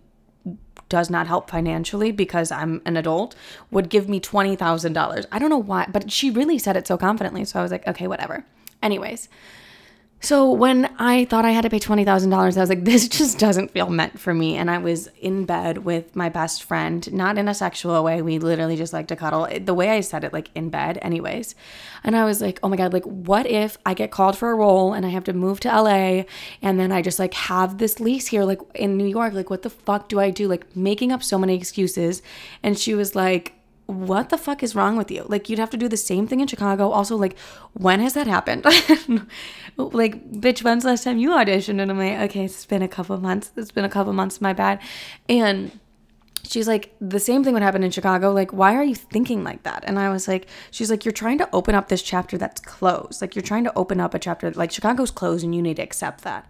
does 0.88 1.10
not 1.10 1.26
help 1.26 1.50
financially 1.50 2.12
because 2.12 2.52
I'm 2.52 2.82
an 2.84 2.96
adult, 2.96 3.34
would 3.70 3.88
give 3.88 4.08
me 4.08 4.20
$20,000. 4.20 5.26
I 5.32 5.38
don't 5.38 5.50
know 5.50 5.58
why, 5.58 5.86
but 5.90 6.10
she 6.10 6.30
really 6.30 6.58
said 6.58 6.76
it 6.76 6.86
so 6.86 6.96
confidently. 6.96 7.44
So 7.44 7.58
I 7.58 7.62
was 7.62 7.72
like, 7.72 7.86
okay, 7.86 8.06
whatever. 8.06 8.44
Anyways, 8.82 9.28
So 10.20 10.50
when 10.50 10.86
I 10.98 11.26
thought 11.26 11.44
I 11.44 11.50
had 11.50 11.62
to 11.62 11.70
pay 11.70 11.78
twenty 11.78 12.04
thousand 12.04 12.30
dollars, 12.30 12.56
I 12.56 12.60
was 12.60 12.70
like, 12.70 12.84
this 12.86 13.08
just 13.08 13.38
doesn't 13.38 13.72
feel 13.72 13.90
meant 13.90 14.18
for 14.18 14.32
me. 14.32 14.56
And 14.56 14.70
I 14.70 14.78
was 14.78 15.08
in 15.20 15.44
bed 15.44 15.78
with 15.78 16.16
my 16.16 16.30
best 16.30 16.62
friend, 16.62 17.12
not 17.12 17.36
in 17.36 17.46
a 17.46 17.54
sexual 17.54 18.02
way. 18.02 18.22
We 18.22 18.38
literally 18.38 18.76
just 18.76 18.94
like 18.94 19.06
to 19.08 19.16
cuddle. 19.16 19.46
The 19.60 19.74
way 19.74 19.90
I 19.90 20.00
said 20.00 20.24
it, 20.24 20.32
like 20.32 20.48
in 20.54 20.70
bed, 20.70 20.98
anyways. 21.02 21.54
And 22.02 22.16
I 22.16 22.24
was 22.24 22.40
like, 22.40 22.58
oh 22.62 22.68
my 22.68 22.76
god, 22.76 22.92
like 22.92 23.04
what 23.04 23.46
if 23.46 23.76
I 23.84 23.92
get 23.92 24.10
called 24.10 24.36
for 24.38 24.50
a 24.50 24.54
role 24.54 24.94
and 24.94 25.04
I 25.04 25.10
have 25.10 25.24
to 25.24 25.34
move 25.34 25.60
to 25.60 25.68
LA, 25.68 26.24
and 26.62 26.80
then 26.80 26.90
I 26.90 27.02
just 27.02 27.18
like 27.18 27.34
have 27.34 27.78
this 27.78 28.00
lease 28.00 28.28
here, 28.28 28.44
like 28.44 28.60
in 28.74 28.96
New 28.96 29.06
York. 29.06 29.34
Like 29.34 29.50
what 29.50 29.62
the 29.62 29.70
fuck 29.70 30.08
do 30.08 30.20
I 30.20 30.30
do? 30.30 30.48
Like 30.48 30.74
making 30.74 31.12
up 31.12 31.22
so 31.22 31.38
many 31.38 31.54
excuses. 31.54 32.22
And 32.62 32.78
she 32.78 32.94
was 32.94 33.14
like 33.14 33.52
what 33.86 34.30
the 34.30 34.38
fuck 34.38 34.62
is 34.62 34.74
wrong 34.74 34.96
with 34.96 35.10
you? 35.10 35.24
Like, 35.28 35.48
you'd 35.48 35.58
have 35.58 35.70
to 35.70 35.76
do 35.76 35.88
the 35.88 35.96
same 35.96 36.26
thing 36.26 36.40
in 36.40 36.46
Chicago. 36.46 36.90
Also, 36.90 37.16
like, 37.16 37.38
when 37.74 38.00
has 38.00 38.14
that 38.14 38.26
happened? 38.26 38.64
like, 39.76 40.30
bitch, 40.32 40.62
when's 40.62 40.84
the 40.84 40.90
last 40.90 41.04
time 41.04 41.18
you 41.18 41.30
auditioned? 41.30 41.80
And 41.80 41.90
I'm 41.90 41.98
like, 41.98 42.30
okay, 42.30 42.44
it's 42.44 42.64
been 42.64 42.82
a 42.82 42.88
couple 42.88 43.16
months. 43.18 43.52
It's 43.56 43.70
been 43.70 43.84
a 43.84 43.90
couple 43.90 44.12
months, 44.14 44.40
my 44.40 44.54
bad. 44.54 44.80
And 45.28 45.78
she's 46.44 46.66
like, 46.66 46.94
the 47.00 47.20
same 47.20 47.44
thing 47.44 47.52
would 47.52 47.62
happen 47.62 47.82
in 47.82 47.90
Chicago. 47.90 48.32
Like, 48.32 48.52
why 48.52 48.74
are 48.74 48.84
you 48.84 48.94
thinking 48.94 49.44
like 49.44 49.64
that? 49.64 49.84
And 49.86 49.98
I 49.98 50.08
was 50.08 50.28
like, 50.28 50.46
she's 50.70 50.90
like, 50.90 51.04
you're 51.04 51.12
trying 51.12 51.38
to 51.38 51.48
open 51.52 51.74
up 51.74 51.88
this 51.88 52.02
chapter 52.02 52.38
that's 52.38 52.60
closed. 52.60 53.20
Like, 53.20 53.34
you're 53.34 53.42
trying 53.42 53.64
to 53.64 53.76
open 53.76 54.00
up 54.00 54.14
a 54.14 54.18
chapter, 54.18 54.50
like, 54.52 54.70
Chicago's 54.70 55.10
closed 55.10 55.44
and 55.44 55.54
you 55.54 55.60
need 55.60 55.76
to 55.76 55.82
accept 55.82 56.22
that. 56.22 56.48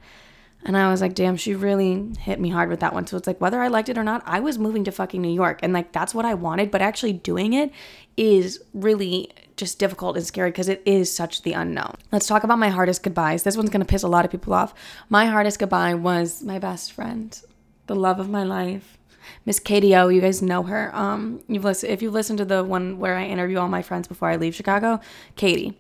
And 0.65 0.77
I 0.77 0.91
was 0.91 1.01
like, 1.01 1.15
damn, 1.15 1.37
she 1.37 1.55
really 1.55 2.13
hit 2.19 2.41
me 2.41 2.49
hard 2.49 2.71
with 2.71 2.81
that 2.81 2.95
one. 2.95 3.07
So 3.07 3.17
it's 3.17 3.27
like, 3.27 3.41
whether 3.41 3.61
I 3.61 3.69
liked 3.69 3.89
it 3.89 3.99
or 3.99 4.05
not, 4.05 4.23
I 4.25 4.41
was 4.41 4.59
moving 4.59 4.85
to 4.85 4.93
fucking 4.93 5.21
New 5.21 5.33
York. 5.33 5.61
And 5.63 5.73
like, 5.73 5.93
that's 5.93 6.15
what 6.15 6.25
I 6.25 6.35
wanted. 6.35 6.71
But 6.71 6.81
actually 6.81 7.13
doing 7.13 7.53
it 7.53 7.71
is 8.17 8.63
really 8.73 9.31
just 9.57 9.79
difficult 9.79 10.17
and 10.17 10.27
scary 10.27 10.51
because 10.51 10.69
it 10.69 10.83
is 10.85 11.15
such 11.15 11.43
the 11.43 11.53
unknown. 11.53 11.95
Let's 12.11 12.27
talk 12.27 12.45
about 12.45 12.59
my 12.59 12.71
hardest 12.71 13.03
goodbyes. 13.03 13.43
This 13.43 13.57
one's 13.57 13.71
going 13.71 13.83
to 13.83 13.87
piss 13.87 14.03
a 14.03 14.09
lot 14.09 14.25
of 14.25 14.31
people 14.31 14.55
off. 14.55 14.75
My 15.09 15.27
hardest 15.27 15.59
goodbye 15.59 15.95
was 15.95 16.43
my 16.43 16.59
best 16.59 16.93
friend, 16.93 17.39
the 17.87 17.95
love 17.95 18.19
of 18.19 18.31
my 18.31 18.43
life. 18.43 18.99
Miss 19.47 19.59
Katie 19.59 19.95
O, 19.95 20.09
you 20.09 20.21
guys 20.21 20.43
know 20.43 20.63
her. 20.65 20.95
Um, 20.95 21.43
you've 21.49 21.65
listened 21.65 21.93
if 21.93 22.03
you 22.03 22.11
listen 22.11 22.37
to 22.39 22.45
the 22.45 22.65
one 22.65 22.99
where 22.99 23.17
I 23.17 23.25
interview 23.25 23.59
all 23.59 23.69
my 23.69 23.83
friends 23.83 24.09
before 24.09 24.29
I 24.29 24.37
leave 24.37 24.55
Chicago, 24.55 25.01
Katie. 25.37 25.79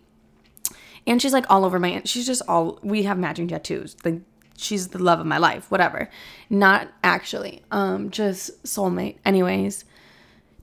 And 1.07 1.21
she's 1.21 1.33
like 1.33 1.45
all 1.50 1.64
over 1.64 1.79
my 1.79 2.03
she's 2.05 2.26
just 2.26 2.43
all 2.49 2.79
we 2.83 3.03
have 3.03 3.19
matching 3.19 3.49
tattoos. 3.49 3.97
Like 4.05 4.23
she's 4.56 4.88
the 4.88 5.02
love 5.02 5.20
of 5.20 5.26
my 5.26 5.38
life, 5.38 5.70
whatever. 5.70 6.08
Not 6.50 6.88
actually. 7.02 7.62
Um, 7.70 8.11
just 8.11 8.62
soulmate. 8.64 9.16
Anyways, 9.25 9.84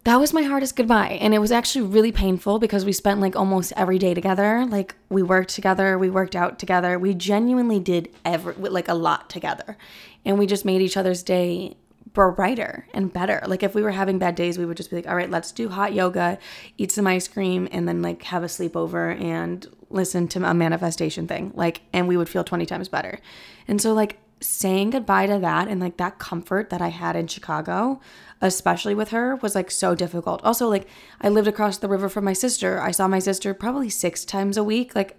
that 0.03 0.19
was 0.19 0.33
my 0.33 0.41
hardest 0.43 0.75
goodbye. 0.75 1.19
And 1.21 1.33
it 1.33 1.39
was 1.39 1.51
actually 1.51 1.85
really 1.85 2.11
painful 2.11 2.57
because 2.57 2.85
we 2.85 2.91
spent 2.91 3.19
like 3.19 3.35
almost 3.35 3.71
every 3.75 3.99
day 3.99 4.13
together. 4.13 4.65
Like 4.65 4.95
we 5.09 5.21
worked 5.21 5.53
together, 5.53 5.97
we 5.97 6.09
worked 6.09 6.35
out 6.35 6.57
together. 6.57 6.97
We 6.97 7.13
genuinely 7.13 7.79
did 7.79 8.09
every 8.25 8.53
like 8.55 8.87
a 8.87 8.95
lot 8.95 9.29
together. 9.29 9.77
And 10.25 10.39
we 10.39 10.47
just 10.47 10.65
made 10.65 10.81
each 10.81 10.97
other's 10.97 11.21
day 11.23 11.75
brighter 12.13 12.87
and 12.93 13.11
better. 13.11 13.41
Like 13.47 13.63
if 13.63 13.73
we 13.73 13.81
were 13.81 13.91
having 13.91 14.19
bad 14.19 14.35
days, 14.35 14.57
we 14.57 14.65
would 14.65 14.77
just 14.77 14.89
be 14.89 14.97
like, 14.97 15.07
all 15.07 15.15
right, 15.15 15.29
let's 15.29 15.51
do 15.51 15.69
hot 15.69 15.93
yoga, 15.93 16.37
eat 16.77 16.91
some 16.91 17.07
ice 17.07 17.27
cream, 17.27 17.67
and 17.71 17.87
then 17.87 18.01
like 18.01 18.23
have 18.23 18.43
a 18.43 18.47
sleepover 18.47 19.19
and 19.19 19.67
listen 19.89 20.27
to 20.29 20.43
a 20.49 20.53
manifestation 20.53 21.27
thing. 21.27 21.51
Like, 21.55 21.81
and 21.93 22.07
we 22.07 22.17
would 22.17 22.29
feel 22.29 22.43
20 22.43 22.65
times 22.65 22.87
better. 22.87 23.19
And 23.67 23.81
so, 23.81 23.93
like, 23.93 24.17
saying 24.39 24.89
goodbye 24.89 25.27
to 25.27 25.37
that 25.37 25.67
and 25.67 25.79
like 25.79 25.97
that 25.97 26.17
comfort 26.17 26.71
that 26.71 26.81
I 26.81 26.87
had 26.87 27.15
in 27.15 27.27
Chicago, 27.27 27.99
especially 28.41 28.95
with 28.95 29.09
her, 29.09 29.35
was 29.35 29.53
like 29.53 29.69
so 29.69 29.93
difficult. 29.93 30.41
Also, 30.43 30.67
like, 30.67 30.87
I 31.21 31.29
lived 31.29 31.47
across 31.47 31.77
the 31.77 31.87
river 31.87 32.09
from 32.09 32.25
my 32.25 32.33
sister. 32.33 32.81
I 32.81 32.91
saw 32.91 33.07
my 33.07 33.19
sister 33.19 33.53
probably 33.53 33.89
six 33.89 34.25
times 34.25 34.57
a 34.57 34.63
week. 34.63 34.95
Like, 34.95 35.17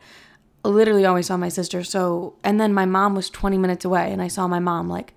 literally 0.64 1.04
always 1.04 1.26
saw 1.26 1.36
my 1.36 1.48
sister. 1.48 1.84
So, 1.84 2.34
and 2.42 2.60
then 2.60 2.74
my 2.74 2.84
mom 2.84 3.14
was 3.14 3.30
20 3.30 3.58
minutes 3.58 3.84
away, 3.84 4.12
and 4.12 4.20
I 4.20 4.28
saw 4.28 4.48
my 4.48 4.60
mom 4.60 4.88
like 4.88 5.14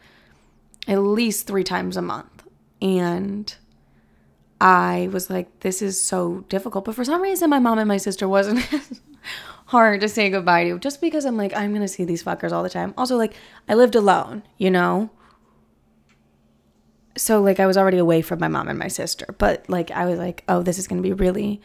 at 0.88 1.00
least 1.00 1.48
three 1.48 1.64
times 1.64 1.98
a 1.98 2.02
month. 2.02 2.44
And 2.82 3.54
I 4.62 5.10
was 5.12 5.30
like, 5.30 5.60
this 5.62 5.82
is 5.82 6.02
so 6.02 6.46
difficult. 6.50 6.86
But 6.86 6.96
for 6.96 7.06
some 7.06 7.22
reason, 7.22 7.50
my 7.50 7.60
mom 7.60 7.80
and 7.80 7.88
my 7.88 7.98
sister 7.98 8.28
wasn't 8.28 8.68
hard 9.68 10.02
to 10.02 10.10
say 10.10 10.30
goodbye 10.30 10.66
to 10.66 10.80
just 10.80 11.02
because 11.02 11.26
I'm 11.26 11.38
like, 11.38 11.56
I'm 11.56 11.72
going 11.72 11.82
to 11.82 11.88
see 11.88 12.06
these 12.06 12.24
fuckers 12.24 12.52
all 12.52 12.64
the 12.64 12.70
time. 12.70 12.94
Also, 12.98 13.18
like, 13.18 13.34
I 13.68 13.76
lived 13.76 13.96
alone, 13.96 14.44
you 14.58 14.70
know? 14.70 15.10
So, 17.18 17.42
like, 17.42 17.60
I 17.60 17.66
was 17.66 17.78
already 17.78 17.98
away 17.98 18.22
from 18.22 18.40
my 18.40 18.48
mom 18.48 18.68
and 18.68 18.78
my 18.78 18.88
sister. 18.88 19.26
But, 19.38 19.70
like, 19.70 19.92
I 19.92 20.06
was 20.06 20.20
like, 20.20 20.44
oh, 20.48 20.62
this 20.62 20.78
is 20.78 20.88
going 20.88 21.02
to 21.02 21.08
be 21.08 21.14
really 21.14 21.62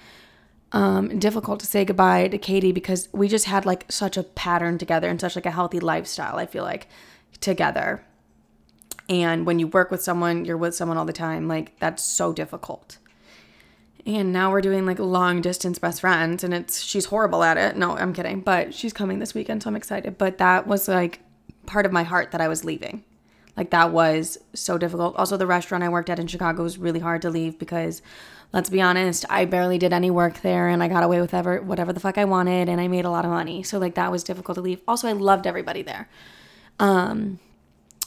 um, 0.73 1.19
difficult 1.19 1.61
to 1.61 1.67
say 1.67 1.85
goodbye 1.85 2.29
to 2.29 2.39
Katie 2.39 2.73
because 2.73 3.09
we 3.13 3.29
just 3.29 3.47
had, 3.47 3.67
like, 3.67 3.91
such 3.91 4.17
a 4.17 4.23
pattern 4.23 4.79
together 4.79 5.09
and 5.09 5.21
such, 5.21 5.37
like, 5.37 5.47
a 5.47 5.51
healthy 5.51 5.81
lifestyle, 5.81 6.37
I 6.37 6.47
feel 6.47 6.65
like, 6.65 6.87
together. 7.41 8.05
And 9.11 9.45
when 9.45 9.59
you 9.59 9.67
work 9.67 9.91
with 9.91 10.03
someone, 10.03 10.45
you're 10.45 10.57
with 10.57 10.75
someone 10.75 10.97
all 10.97 11.05
the 11.05 11.13
time, 11.13 11.49
like, 11.49 11.79
that's 11.81 12.03
so 12.03 12.33
difficult. 12.33 12.99
And 14.07 14.33
now 14.33 14.51
we're 14.51 14.61
doing 14.61 14.87
like 14.87 14.99
long 14.99 15.43
distance 15.43 15.79
best 15.79 16.01
friends 16.01 16.43
and 16.43 16.55
it's 16.55 16.83
she's 16.83 17.07
horrible 17.07 17.43
at 17.43 17.59
it. 17.59 17.77
No, 17.77 17.97
I'm 17.97 18.15
kidding. 18.15 18.41
But 18.41 18.73
she's 18.73 18.95
coming 18.95 19.19
this 19.19 19.35
weekend, 19.35 19.63
so 19.63 19.69
I'm 19.69 19.77
excited. 19.77 20.17
But 20.17 20.39
that 20.39 20.67
was 20.67 20.89
like 20.89 21.21
part 21.67 21.85
of 21.85 21.93
my 21.93 22.03
heart 22.03 22.31
that 22.31 22.41
I 22.41 22.49
was 22.49 22.65
leaving. 22.65 23.05
Like 23.57 23.71
that 23.71 23.93
was 23.93 24.39
so 24.55 24.79
difficult. 24.79 25.17
Also 25.17 25.37
the 25.37 25.47
restaurant 25.47 25.85
I 25.85 25.91
worked 25.91 26.09
at 26.09 26.19
in 26.19 26.29
Chicago 26.29 26.63
was 26.63 26.79
really 26.79 27.01
hard 27.01 27.21
to 27.23 27.31
leave 27.31 27.59
because 27.59 28.01
let's 28.53 28.71
be 28.71 28.81
honest, 28.81 29.27
I 29.29 29.45
barely 29.45 29.77
did 29.77 29.93
any 29.93 30.11
work 30.11 30.41
there 30.41 30.69
and 30.69 30.83
I 30.83 30.89
got 30.89 31.03
away 31.03 31.21
with 31.21 31.35
ever 31.35 31.61
whatever 31.61 31.93
the 31.93 32.01
fuck 32.01 32.17
I 32.17 32.25
wanted 32.25 32.71
and 32.71 32.81
I 32.81 32.89
made 32.89 33.05
a 33.05 33.11
lot 33.11 33.27
of 33.27 33.31
money. 33.31 33.63
So 33.63 33.79
like 33.79 33.97
that 33.97 34.11
was 34.11 34.25
difficult 34.25 34.55
to 34.55 34.63
leave. 34.63 34.81
Also 34.89 35.09
I 35.09 35.13
loved 35.13 35.47
everybody 35.47 35.83
there. 35.83 36.09
Um 36.79 37.39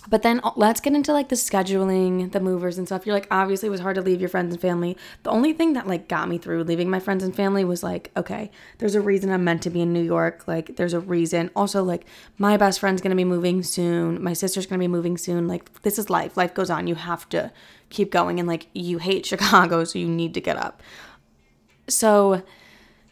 but 0.09 0.21
then 0.21 0.41
uh, 0.43 0.51
let's 0.55 0.81
get 0.81 0.93
into 0.93 1.13
like 1.13 1.29
the 1.29 1.35
scheduling, 1.35 2.31
the 2.31 2.39
movers 2.39 2.77
and 2.77 2.87
stuff. 2.87 3.05
You're 3.05 3.15
like, 3.15 3.27
obviously, 3.31 3.67
it 3.67 3.71
was 3.71 3.79
hard 3.79 3.95
to 3.95 4.01
leave 4.01 4.19
your 4.19 4.29
friends 4.29 4.53
and 4.53 4.61
family. 4.61 4.97
The 5.23 5.29
only 5.29 5.53
thing 5.53 5.73
that 5.73 5.87
like 5.87 6.07
got 6.07 6.27
me 6.27 6.37
through 6.37 6.63
leaving 6.63 6.89
my 6.89 6.99
friends 6.99 7.23
and 7.23 7.35
family 7.35 7.63
was 7.63 7.83
like, 7.83 8.11
okay, 8.17 8.51
there's 8.79 8.95
a 8.95 9.01
reason 9.01 9.31
I'm 9.31 9.43
meant 9.43 9.61
to 9.63 9.69
be 9.69 9.81
in 9.81 9.93
New 9.93 10.03
York. 10.03 10.43
Like, 10.47 10.75
there's 10.75 10.93
a 10.93 10.99
reason. 10.99 11.49
Also, 11.55 11.83
like, 11.83 12.05
my 12.37 12.57
best 12.57 12.79
friend's 12.79 13.01
gonna 13.01 13.15
be 13.15 13.23
moving 13.23 13.63
soon. 13.63 14.21
My 14.21 14.33
sister's 14.33 14.65
gonna 14.65 14.79
be 14.79 14.87
moving 14.87 15.17
soon. 15.17 15.47
Like, 15.47 15.81
this 15.83 15.97
is 15.97 16.09
life. 16.09 16.35
Life 16.35 16.53
goes 16.53 16.69
on. 16.69 16.87
You 16.87 16.95
have 16.95 17.29
to 17.29 17.51
keep 17.89 18.11
going. 18.11 18.39
And 18.39 18.47
like, 18.47 18.67
you 18.73 18.97
hate 18.97 19.25
Chicago, 19.33 19.83
so 19.83 19.99
you 19.99 20.07
need 20.07 20.33
to 20.33 20.41
get 20.41 20.57
up. 20.57 20.81
So, 21.87 22.43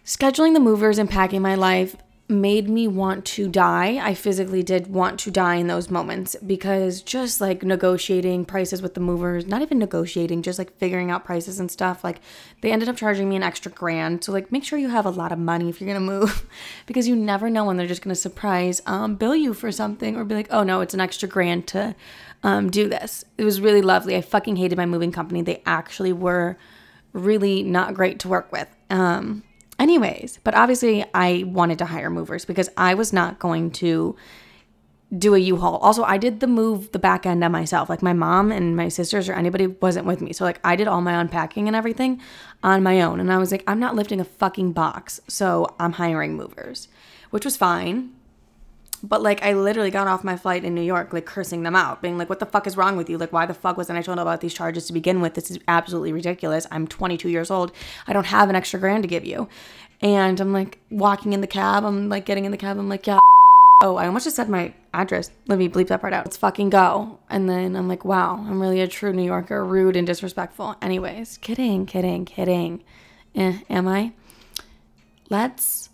scheduling 0.05 0.53
the 0.53 0.59
movers 0.59 0.97
and 0.97 1.09
packing 1.09 1.41
my 1.41 1.55
life 1.55 1.95
made 2.31 2.69
me 2.69 2.87
want 2.87 3.25
to 3.25 3.47
die. 3.47 3.99
I 4.01 4.13
physically 4.13 4.63
did 4.63 4.87
want 4.87 5.19
to 5.19 5.31
die 5.31 5.55
in 5.55 5.67
those 5.67 5.91
moments 5.91 6.35
because 6.45 7.01
just 7.01 7.41
like 7.41 7.61
negotiating 7.61 8.45
prices 8.45 8.81
with 8.81 8.93
the 8.93 8.99
movers, 8.99 9.45
not 9.45 9.61
even 9.61 9.77
negotiating, 9.77 10.41
just 10.41 10.57
like 10.57 10.75
figuring 10.77 11.11
out 11.11 11.25
prices 11.25 11.59
and 11.59 11.69
stuff, 11.69 12.03
like 12.03 12.21
they 12.61 12.71
ended 12.71 12.89
up 12.89 12.95
charging 12.95 13.29
me 13.29 13.35
an 13.35 13.43
extra 13.43 13.71
grand. 13.71 14.23
So 14.23 14.31
like 14.31 14.51
make 14.51 14.63
sure 14.63 14.79
you 14.79 14.89
have 14.89 15.05
a 15.05 15.11
lot 15.11 15.31
of 15.31 15.37
money 15.37 15.69
if 15.69 15.79
you're 15.79 15.93
going 15.93 16.03
to 16.03 16.11
move 16.13 16.47
because 16.85 17.07
you 17.07 17.15
never 17.15 17.49
know 17.49 17.65
when 17.65 17.77
they're 17.77 17.85
just 17.85 18.01
going 18.01 18.15
to 18.15 18.19
surprise 18.19 18.81
um 18.85 19.15
bill 19.15 19.35
you 19.35 19.53
for 19.53 19.71
something 19.71 20.15
or 20.15 20.23
be 20.23 20.35
like, 20.35 20.47
"Oh 20.49 20.63
no, 20.63 20.81
it's 20.81 20.93
an 20.93 21.01
extra 21.01 21.27
grand 21.27 21.67
to 21.67 21.95
um 22.43 22.69
do 22.69 22.87
this." 22.87 23.25
It 23.37 23.43
was 23.43 23.59
really 23.61 23.81
lovely. 23.81 24.15
I 24.15 24.21
fucking 24.21 24.55
hated 24.55 24.77
my 24.77 24.85
moving 24.85 25.11
company. 25.11 25.41
They 25.41 25.61
actually 25.65 26.13
were 26.13 26.57
really 27.13 27.61
not 27.61 27.93
great 27.93 28.19
to 28.19 28.29
work 28.29 28.51
with. 28.51 28.67
Um 28.89 29.43
anyways. 29.81 30.39
But 30.43 30.53
obviously, 30.53 31.03
I 31.13 31.43
wanted 31.47 31.79
to 31.79 31.85
hire 31.85 32.09
movers 32.09 32.45
because 32.45 32.69
I 32.77 32.93
was 32.93 33.11
not 33.11 33.39
going 33.39 33.71
to 33.71 34.15
do 35.17 35.35
a 35.35 35.39
U-Haul. 35.39 35.77
Also, 35.77 36.03
I 36.03 36.17
did 36.17 36.39
the 36.39 36.47
move 36.47 36.93
the 36.93 36.99
back 36.99 37.25
end 37.25 37.43
on 37.43 37.51
myself. 37.51 37.89
Like 37.89 38.01
my 38.01 38.13
mom 38.13 38.51
and 38.51 38.77
my 38.77 38.87
sisters 38.87 39.27
or 39.27 39.33
anybody 39.33 39.67
wasn't 39.67 40.05
with 40.05 40.21
me. 40.21 40.31
So 40.31 40.45
like 40.45 40.59
I 40.63 40.77
did 40.77 40.87
all 40.87 41.01
my 41.01 41.19
unpacking 41.19 41.67
and 41.67 41.75
everything 41.75 42.21
on 42.63 42.81
my 42.81 43.01
own. 43.01 43.19
And 43.19 43.33
I 43.33 43.37
was 43.37 43.51
like, 43.51 43.63
I'm 43.67 43.79
not 43.79 43.95
lifting 43.95 44.21
a 44.21 44.23
fucking 44.25 44.71
box. 44.71 45.19
So 45.27 45.75
I'm 45.79 45.93
hiring 45.93 46.35
movers, 46.35 46.87
which 47.31 47.43
was 47.43 47.57
fine. 47.57 48.11
But 49.03 49.21
like 49.21 49.43
I 49.43 49.53
literally 49.53 49.91
got 49.91 50.07
off 50.07 50.23
my 50.23 50.37
flight 50.37 50.63
in 50.63 50.75
New 50.75 50.81
York, 50.81 51.13
like 51.13 51.25
cursing 51.25 51.63
them 51.63 51.75
out, 51.75 52.01
being 52.01 52.17
like, 52.17 52.29
"What 52.29 52.39
the 52.39 52.45
fuck 52.45 52.67
is 52.67 52.77
wrong 52.77 52.97
with 52.97 53.09
you? 53.09 53.17
Like, 53.17 53.33
why 53.33 53.45
the 53.45 53.53
fuck 53.53 53.77
wasn't 53.77 53.97
I 53.97 54.01
told 54.01 54.19
about 54.19 54.41
these 54.41 54.53
charges 54.53 54.85
to 54.87 54.93
begin 54.93 55.21
with? 55.21 55.33
This 55.33 55.49
is 55.49 55.59
absolutely 55.67 56.13
ridiculous. 56.13 56.67
I'm 56.71 56.87
22 56.87 57.29
years 57.29 57.49
old. 57.49 57.71
I 58.07 58.13
don't 58.13 58.25
have 58.27 58.49
an 58.49 58.55
extra 58.55 58.79
grand 58.79 59.03
to 59.03 59.07
give 59.07 59.25
you." 59.25 59.47
And 60.01 60.39
I'm 60.39 60.53
like 60.53 60.79
walking 60.89 61.33
in 61.33 61.41
the 61.41 61.47
cab. 61.47 61.83
I'm 61.85 62.09
like 62.09 62.25
getting 62.25 62.45
in 62.45 62.51
the 62.51 62.57
cab. 62.57 62.77
I'm 62.77 62.89
like, 62.89 63.07
"Yeah." 63.07 63.19
Oh, 63.83 63.95
I 63.95 64.05
almost 64.05 64.25
just 64.25 64.35
said 64.35 64.47
my 64.47 64.75
address. 64.93 65.31
Let 65.47 65.57
me 65.57 65.67
bleep 65.67 65.87
that 65.87 66.01
part 66.01 66.13
out. 66.13 66.25
Let's 66.25 66.37
fucking 66.37 66.69
go. 66.69 67.17
And 67.31 67.49
then 67.49 67.75
I'm 67.75 67.87
like, 67.87 68.05
wow, 68.05 68.35
I'm 68.35 68.61
really 68.61 68.79
a 68.79 68.87
true 68.87 69.11
New 69.11 69.23
Yorker, 69.23 69.65
rude 69.65 69.95
and 69.95 70.05
disrespectful. 70.05 70.75
Anyways, 70.83 71.39
kidding, 71.39 71.87
kidding, 71.87 72.25
kidding. 72.25 72.83
Eh, 73.33 73.57
am 73.71 73.87
I? 73.87 74.13
Let's 75.31 75.89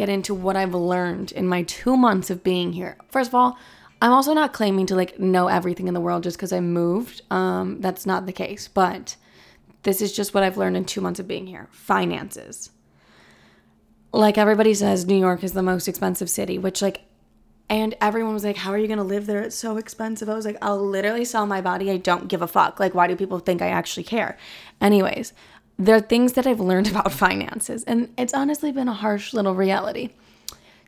get 0.00 0.08
into 0.08 0.32
what 0.32 0.56
I've 0.56 0.74
learned 0.74 1.30
in 1.30 1.46
my 1.46 1.62
two 1.62 1.94
months 1.94 2.30
of 2.30 2.42
being 2.42 2.72
here. 2.72 2.96
First 3.10 3.28
of 3.28 3.34
all, 3.34 3.58
I'm 4.00 4.12
also 4.12 4.32
not 4.32 4.54
claiming 4.54 4.86
to 4.86 4.94
like 4.94 5.20
know 5.20 5.48
everything 5.48 5.88
in 5.88 5.94
the 5.94 6.00
world 6.00 6.22
just 6.22 6.38
because 6.38 6.54
I 6.54 6.60
moved. 6.60 7.20
Um, 7.30 7.82
that's 7.82 8.06
not 8.06 8.24
the 8.24 8.32
case, 8.32 8.66
but 8.66 9.16
this 9.82 10.00
is 10.00 10.16
just 10.16 10.32
what 10.32 10.42
I've 10.42 10.56
learned 10.56 10.78
in 10.78 10.86
two 10.86 11.02
months 11.02 11.20
of 11.20 11.28
being 11.28 11.46
here. 11.46 11.68
Finances. 11.70 12.70
Like 14.10 14.38
everybody 14.38 14.72
says, 14.72 15.04
New 15.04 15.18
York 15.18 15.44
is 15.44 15.52
the 15.52 15.62
most 15.62 15.86
expensive 15.86 16.30
city, 16.30 16.56
which 16.58 16.80
like 16.80 17.02
And 17.68 17.94
everyone 18.00 18.32
was 18.32 18.42
like, 18.44 18.56
How 18.56 18.72
are 18.72 18.78
you 18.78 18.86
going 18.86 19.04
to 19.04 19.14
live 19.14 19.26
there? 19.26 19.42
It's 19.42 19.54
so 19.54 19.76
expensive. 19.76 20.30
I 20.30 20.34
was 20.34 20.46
like, 20.46 20.56
I'll 20.62 20.82
literally 20.82 21.26
sell 21.26 21.44
my 21.44 21.60
body. 21.60 21.90
I 21.90 21.98
don't 21.98 22.28
give 22.28 22.40
a 22.40 22.48
fuck. 22.48 22.80
Like, 22.80 22.94
why 22.94 23.06
do 23.06 23.16
people 23.16 23.38
think 23.38 23.60
I 23.60 23.68
actually 23.68 24.04
care? 24.04 24.38
Anyways, 24.80 25.34
there 25.80 25.96
are 25.96 26.00
things 26.00 26.34
that 26.34 26.46
I've 26.46 26.60
learned 26.60 26.88
about 26.90 27.12
finances, 27.12 27.84
and 27.84 28.12
it's 28.16 28.34
honestly 28.34 28.72
been 28.72 28.88
a 28.88 28.94
harsh 28.94 29.32
little 29.32 29.54
reality 29.54 30.10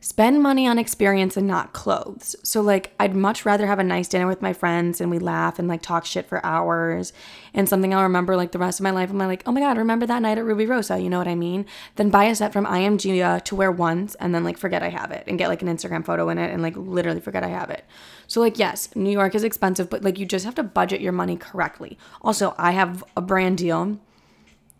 spend 0.03 0.43
money 0.43 0.67
on 0.67 0.77
experience 0.77 1.37
and 1.37 1.47
not 1.47 1.71
clothes. 1.71 2.35
So 2.43 2.59
like 2.59 2.93
I'd 2.99 3.15
much 3.15 3.45
rather 3.45 3.65
have 3.67 3.79
a 3.79 3.85
nice 3.85 4.09
dinner 4.09 4.27
with 4.27 4.41
my 4.41 4.51
friends 4.51 4.99
and 4.99 5.09
we 5.09 5.17
laugh 5.17 5.59
and 5.59 5.69
like 5.69 5.81
talk 5.81 6.05
shit 6.05 6.27
for 6.27 6.45
hours 6.45 7.13
and 7.53 7.69
something 7.69 7.93
I'll 7.93 8.03
remember 8.03 8.35
like 8.35 8.51
the 8.51 8.59
rest 8.59 8.81
of 8.81 8.83
my 8.83 8.91
life. 8.91 9.09
I'm 9.09 9.17
like, 9.17 9.43
oh 9.45 9.53
my 9.53 9.61
god, 9.61 9.77
remember 9.77 10.05
that 10.05 10.21
night 10.21 10.37
at 10.37 10.43
Rubirosa? 10.43 11.01
You 11.01 11.09
know 11.09 11.19
what 11.19 11.29
I 11.29 11.35
mean? 11.35 11.65
Then 11.95 12.09
buy 12.09 12.25
a 12.25 12.35
set 12.35 12.51
from 12.51 12.65
IMG 12.65 13.23
uh, 13.23 13.39
to 13.39 13.55
wear 13.55 13.71
once 13.71 14.15
and 14.15 14.35
then 14.35 14.43
like 14.43 14.57
forget 14.57 14.83
I 14.83 14.89
have 14.89 15.11
it 15.11 15.23
and 15.25 15.37
get 15.39 15.47
like 15.47 15.61
an 15.61 15.69
Instagram 15.69 16.03
photo 16.03 16.27
in 16.27 16.37
it 16.37 16.51
and 16.51 16.61
like 16.61 16.75
literally 16.75 17.21
forget 17.21 17.45
I 17.45 17.47
have 17.47 17.69
it. 17.69 17.85
So 18.27 18.41
like 18.41 18.59
yes, 18.59 18.93
New 18.97 19.09
York 19.09 19.35
is 19.35 19.45
expensive, 19.45 19.89
but 19.89 20.03
like 20.03 20.19
you 20.19 20.25
just 20.25 20.43
have 20.43 20.55
to 20.55 20.63
budget 20.63 20.99
your 20.99 21.13
money 21.13 21.37
correctly. 21.37 21.97
Also, 22.21 22.55
I 22.57 22.71
have 22.71 23.05
a 23.15 23.21
brand 23.21 23.57
deal 23.57 23.99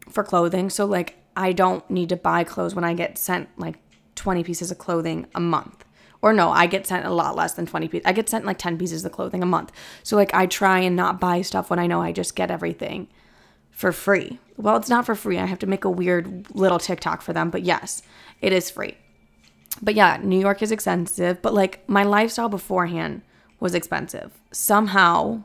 for 0.10 0.24
clothing, 0.24 0.70
so 0.70 0.86
like 0.86 1.18
I 1.36 1.52
don't 1.52 1.88
need 1.90 2.10
to 2.10 2.16
buy 2.16 2.44
clothes 2.44 2.76
when 2.76 2.84
I 2.84 2.94
get 2.94 3.18
sent 3.18 3.50
like 3.58 3.78
20 4.16 4.44
pieces 4.44 4.72
of 4.72 4.78
clothing 4.78 5.28
a 5.34 5.40
month. 5.40 5.86
Or 6.22 6.32
no, 6.32 6.52
I 6.52 6.68
get 6.68 6.88
sent 6.88 7.06
a 7.06 7.14
lot 7.14 7.36
less 7.36 7.54
than 7.54 7.66
20 7.66 7.90
pieces. 7.90 8.06
I 8.06 8.14
get 8.14 8.30
sent 8.30 8.46
like 8.46 8.58
10 8.58 8.78
pieces 8.78 9.04
of 9.04 9.12
clothing 9.12 9.44
a 9.44 9.46
month. 9.46 9.72
So 10.04 10.16
like 10.16 10.34
I 10.34 10.46
try 10.46 10.80
and 10.80 10.96
not 10.96 11.20
buy 11.20 11.42
stuff 11.42 11.70
when 11.70 11.80
I 11.80 11.88
know 11.88 12.02
I 12.02 12.14
just 12.14 12.36
get 12.36 12.50
everything 12.50 13.08
for 13.72 13.92
free. 13.92 14.40
Well, 14.56 14.78
it's 14.78 14.88
not 14.88 15.06
for 15.06 15.16
free. 15.16 15.38
I 15.38 15.46
have 15.46 15.60
to 15.60 15.68
make 15.68 15.84
a 15.84 15.90
weird 15.90 16.56
little 16.56 16.80
TikTok 16.80 17.22
for 17.22 17.34
them, 17.34 17.50
but 17.50 17.64
yes, 17.64 18.04
it 18.42 18.54
is 18.54 18.70
free. 18.70 18.96
But 19.82 19.96
yeah, 19.96 20.18
New 20.24 20.40
York 20.40 20.62
is 20.62 20.72
expensive, 20.72 21.42
but 21.42 21.54
like 21.54 21.88
my 21.90 22.04
lifestyle 22.04 22.50
beforehand 22.50 23.24
was 23.60 23.74
expensive. 23.74 24.32
Somehow 24.52 25.44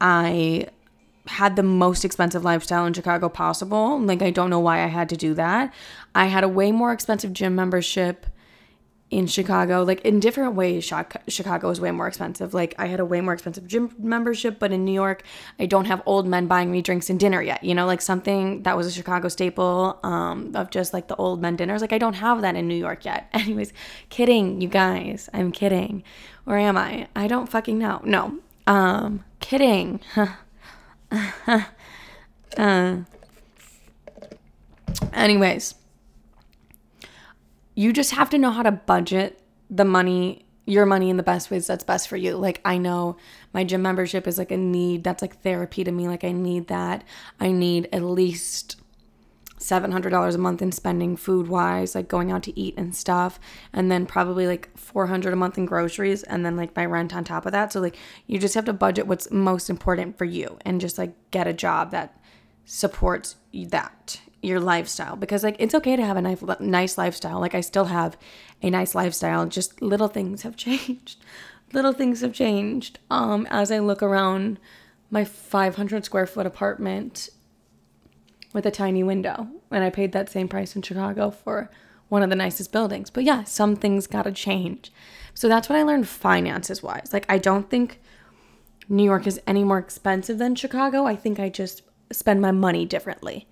I 0.00 0.68
had 1.26 1.56
the 1.56 1.62
most 1.62 2.04
expensive 2.04 2.44
lifestyle 2.44 2.84
in 2.84 2.92
Chicago 2.92 3.28
possible. 3.28 3.98
Like, 4.00 4.22
I 4.22 4.30
don't 4.30 4.50
know 4.50 4.60
why 4.60 4.82
I 4.82 4.88
had 4.88 5.08
to 5.10 5.16
do 5.16 5.34
that. 5.34 5.72
I 6.14 6.26
had 6.26 6.44
a 6.44 6.48
way 6.48 6.72
more 6.72 6.92
expensive 6.92 7.32
gym 7.32 7.54
membership 7.54 8.26
in 9.08 9.26
Chicago. 9.26 9.84
Like, 9.84 10.00
in 10.00 10.18
different 10.18 10.54
ways, 10.54 10.90
Chicago 11.28 11.70
is 11.70 11.80
way 11.80 11.92
more 11.92 12.08
expensive. 12.08 12.54
Like, 12.54 12.74
I 12.76 12.86
had 12.86 12.98
a 12.98 13.04
way 13.04 13.20
more 13.20 13.34
expensive 13.34 13.68
gym 13.68 13.94
membership, 13.98 14.58
but 14.58 14.72
in 14.72 14.84
New 14.84 14.92
York, 14.92 15.22
I 15.60 15.66
don't 15.66 15.84
have 15.84 16.02
old 16.06 16.26
men 16.26 16.46
buying 16.48 16.72
me 16.72 16.82
drinks 16.82 17.08
and 17.08 17.20
dinner 17.20 17.40
yet. 17.40 17.62
You 17.62 17.74
know, 17.74 17.86
like 17.86 18.00
something 18.00 18.64
that 18.64 18.76
was 18.76 18.88
a 18.88 18.90
Chicago 18.90 19.28
staple 19.28 20.00
um, 20.02 20.52
of 20.56 20.70
just 20.70 20.92
like 20.92 21.06
the 21.06 21.16
old 21.16 21.40
men 21.40 21.54
dinners. 21.54 21.82
Like, 21.82 21.92
I 21.92 21.98
don't 21.98 22.14
have 22.14 22.40
that 22.40 22.56
in 22.56 22.66
New 22.66 22.74
York 22.74 23.04
yet. 23.04 23.28
Anyways, 23.32 23.72
kidding, 24.08 24.60
you 24.60 24.68
guys. 24.68 25.28
I'm 25.32 25.52
kidding. 25.52 26.02
Or 26.46 26.56
am 26.56 26.76
I? 26.76 27.06
I 27.14 27.28
don't 27.28 27.48
fucking 27.48 27.78
know. 27.78 28.00
No. 28.02 28.38
Um, 28.66 29.24
kidding. 29.38 30.00
uh, 32.56 32.96
anyways, 35.12 35.74
you 37.74 37.92
just 37.92 38.12
have 38.12 38.30
to 38.30 38.38
know 38.38 38.50
how 38.50 38.62
to 38.62 38.72
budget 38.72 39.40
the 39.70 39.84
money, 39.84 40.44
your 40.66 40.86
money 40.86 41.10
in 41.10 41.16
the 41.16 41.22
best 41.22 41.50
ways 41.50 41.66
that's 41.66 41.84
best 41.84 42.08
for 42.08 42.16
you. 42.16 42.36
Like, 42.36 42.60
I 42.64 42.78
know 42.78 43.16
my 43.52 43.64
gym 43.64 43.82
membership 43.82 44.26
is 44.26 44.38
like 44.38 44.50
a 44.50 44.56
need 44.56 45.04
that's 45.04 45.22
like 45.22 45.40
therapy 45.42 45.84
to 45.84 45.92
me. 45.92 46.08
Like, 46.08 46.24
I 46.24 46.32
need 46.32 46.68
that. 46.68 47.04
I 47.40 47.52
need 47.52 47.88
at 47.92 48.02
least 48.02 48.81
$700 49.62 50.34
a 50.34 50.38
month 50.38 50.60
in 50.60 50.72
spending 50.72 51.16
food 51.16 51.48
wise, 51.48 51.94
like 51.94 52.08
going 52.08 52.32
out 52.32 52.42
to 52.44 52.58
eat 52.58 52.74
and 52.76 52.94
stuff, 52.94 53.38
and 53.72 53.90
then 53.90 54.06
probably 54.06 54.46
like 54.46 54.76
400 54.76 55.32
a 55.32 55.36
month 55.36 55.56
in 55.56 55.66
groceries 55.66 56.22
and 56.24 56.44
then 56.44 56.56
like 56.56 56.74
my 56.74 56.84
rent 56.84 57.14
on 57.14 57.24
top 57.24 57.46
of 57.46 57.52
that. 57.52 57.72
So 57.72 57.80
like 57.80 57.96
you 58.26 58.38
just 58.38 58.54
have 58.54 58.64
to 58.66 58.72
budget 58.72 59.06
what's 59.06 59.30
most 59.30 59.70
important 59.70 60.18
for 60.18 60.24
you 60.24 60.58
and 60.64 60.80
just 60.80 60.98
like 60.98 61.14
get 61.30 61.46
a 61.46 61.52
job 61.52 61.90
that 61.92 62.18
supports 62.64 63.36
that 63.52 64.20
your 64.40 64.58
lifestyle 64.58 65.14
because 65.14 65.44
like 65.44 65.56
it's 65.60 65.74
okay 65.74 65.94
to 65.94 66.04
have 66.04 66.16
a 66.16 66.60
nice 66.60 66.98
lifestyle. 66.98 67.40
Like 67.40 67.54
I 67.54 67.60
still 67.60 67.84
have 67.84 68.16
a 68.60 68.70
nice 68.70 68.94
lifestyle, 68.94 69.46
just 69.46 69.80
little 69.80 70.08
things 70.08 70.42
have 70.42 70.56
changed. 70.66 71.22
little 71.72 71.92
things 71.92 72.20
have 72.20 72.32
changed 72.32 72.98
um 73.10 73.46
as 73.50 73.70
I 73.70 73.78
look 73.78 74.02
around 74.02 74.58
my 75.10 75.24
500 75.24 76.04
square 76.04 76.26
foot 76.26 76.46
apartment 76.46 77.28
with 78.52 78.66
a 78.66 78.70
tiny 78.70 79.02
window. 79.02 79.48
And 79.70 79.84
I 79.84 79.90
paid 79.90 80.12
that 80.12 80.30
same 80.30 80.48
price 80.48 80.76
in 80.76 80.82
Chicago 80.82 81.30
for 81.30 81.70
one 82.08 82.22
of 82.22 82.30
the 82.30 82.36
nicest 82.36 82.72
buildings. 82.72 83.10
But 83.10 83.24
yeah, 83.24 83.44
some 83.44 83.76
things 83.76 84.06
got 84.06 84.22
to 84.22 84.32
change. 84.32 84.92
So 85.34 85.48
that's 85.48 85.68
what 85.68 85.78
I 85.78 85.82
learned 85.82 86.08
finances 86.08 86.82
wise. 86.82 87.10
Like, 87.12 87.26
I 87.28 87.38
don't 87.38 87.70
think 87.70 88.00
New 88.88 89.04
York 89.04 89.26
is 89.26 89.40
any 89.46 89.64
more 89.64 89.78
expensive 89.78 90.38
than 90.38 90.54
Chicago. 90.54 91.06
I 91.06 91.16
think 91.16 91.40
I 91.40 91.48
just 91.48 91.82
spend 92.10 92.42
my 92.42 92.50
money 92.50 92.84
differently 92.84 93.46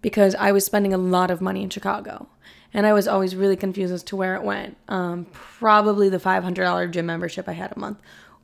because 0.00 0.34
I 0.36 0.52
was 0.52 0.64
spending 0.64 0.94
a 0.94 0.98
lot 0.98 1.30
of 1.30 1.40
money 1.40 1.62
in 1.62 1.70
Chicago. 1.70 2.28
And 2.72 2.86
I 2.86 2.92
was 2.92 3.08
always 3.08 3.34
really 3.34 3.56
confused 3.56 3.92
as 3.92 4.02
to 4.04 4.16
where 4.16 4.34
it 4.34 4.42
went. 4.42 4.76
Um, 4.88 5.26
probably 5.32 6.08
the 6.08 6.18
$500 6.18 6.90
gym 6.90 7.06
membership 7.06 7.48
I 7.48 7.52
had 7.52 7.72
a 7.72 7.78
month. 7.78 7.98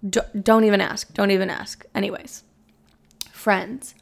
D- 0.09 0.21
don't 0.41 0.65
even 0.65 0.81
ask. 0.81 1.13
Don't 1.15 1.31
even 1.31 1.51
ask. 1.51 1.85
Anyways, 1.95 2.45
friends 3.31 3.95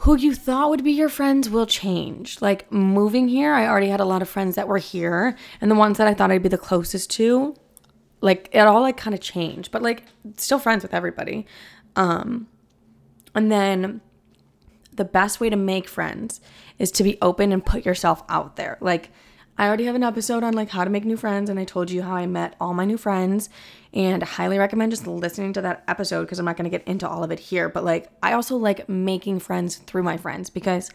who 0.00 0.16
you 0.16 0.34
thought 0.34 0.70
would 0.70 0.82
be 0.82 0.92
your 0.92 1.10
friends 1.10 1.50
will 1.50 1.66
change. 1.66 2.40
Like 2.40 2.70
moving 2.72 3.28
here, 3.28 3.52
I 3.52 3.66
already 3.66 3.88
had 3.88 4.00
a 4.00 4.04
lot 4.06 4.22
of 4.22 4.28
friends 4.28 4.56
that 4.56 4.66
were 4.66 4.78
here, 4.78 5.36
and 5.60 5.70
the 5.70 5.74
ones 5.74 5.98
that 5.98 6.06
I 6.06 6.14
thought 6.14 6.30
I'd 6.30 6.42
be 6.42 6.48
the 6.48 6.56
closest 6.56 7.10
to, 7.12 7.54
like 8.22 8.48
it 8.52 8.60
all 8.60 8.80
like 8.80 8.96
kind 8.96 9.14
of 9.14 9.20
changed, 9.20 9.70
but 9.70 9.82
like 9.82 10.04
still 10.36 10.58
friends 10.58 10.82
with 10.82 10.94
everybody. 10.94 11.46
Um 11.96 12.48
and 13.34 13.52
then 13.52 14.00
the 14.92 15.04
best 15.04 15.38
way 15.38 15.50
to 15.50 15.56
make 15.56 15.86
friends 15.86 16.40
is 16.78 16.90
to 16.92 17.04
be 17.04 17.18
open 17.22 17.52
and 17.52 17.64
put 17.64 17.84
yourself 17.84 18.22
out 18.28 18.56
there. 18.56 18.78
Like 18.80 19.10
I 19.60 19.68
already 19.68 19.84
have 19.84 19.94
an 19.94 20.02
episode 20.02 20.42
on 20.42 20.54
like 20.54 20.70
how 20.70 20.84
to 20.84 20.90
make 20.90 21.04
new 21.04 21.18
friends, 21.18 21.50
and 21.50 21.60
I 21.60 21.64
told 21.64 21.90
you 21.90 22.00
how 22.00 22.14
I 22.14 22.24
met 22.24 22.56
all 22.58 22.72
my 22.72 22.86
new 22.86 22.96
friends, 22.96 23.50
and 23.92 24.22
I 24.22 24.26
highly 24.26 24.56
recommend 24.56 24.90
just 24.90 25.06
listening 25.06 25.52
to 25.52 25.60
that 25.60 25.84
episode 25.86 26.22
because 26.22 26.38
I'm 26.38 26.46
not 26.46 26.56
gonna 26.56 26.70
get 26.70 26.88
into 26.88 27.06
all 27.06 27.22
of 27.22 27.30
it 27.30 27.38
here. 27.38 27.68
But 27.68 27.84
like, 27.84 28.08
I 28.22 28.32
also 28.32 28.56
like 28.56 28.88
making 28.88 29.40
friends 29.40 29.76
through 29.76 30.02
my 30.02 30.16
friends 30.16 30.48
because 30.48 30.90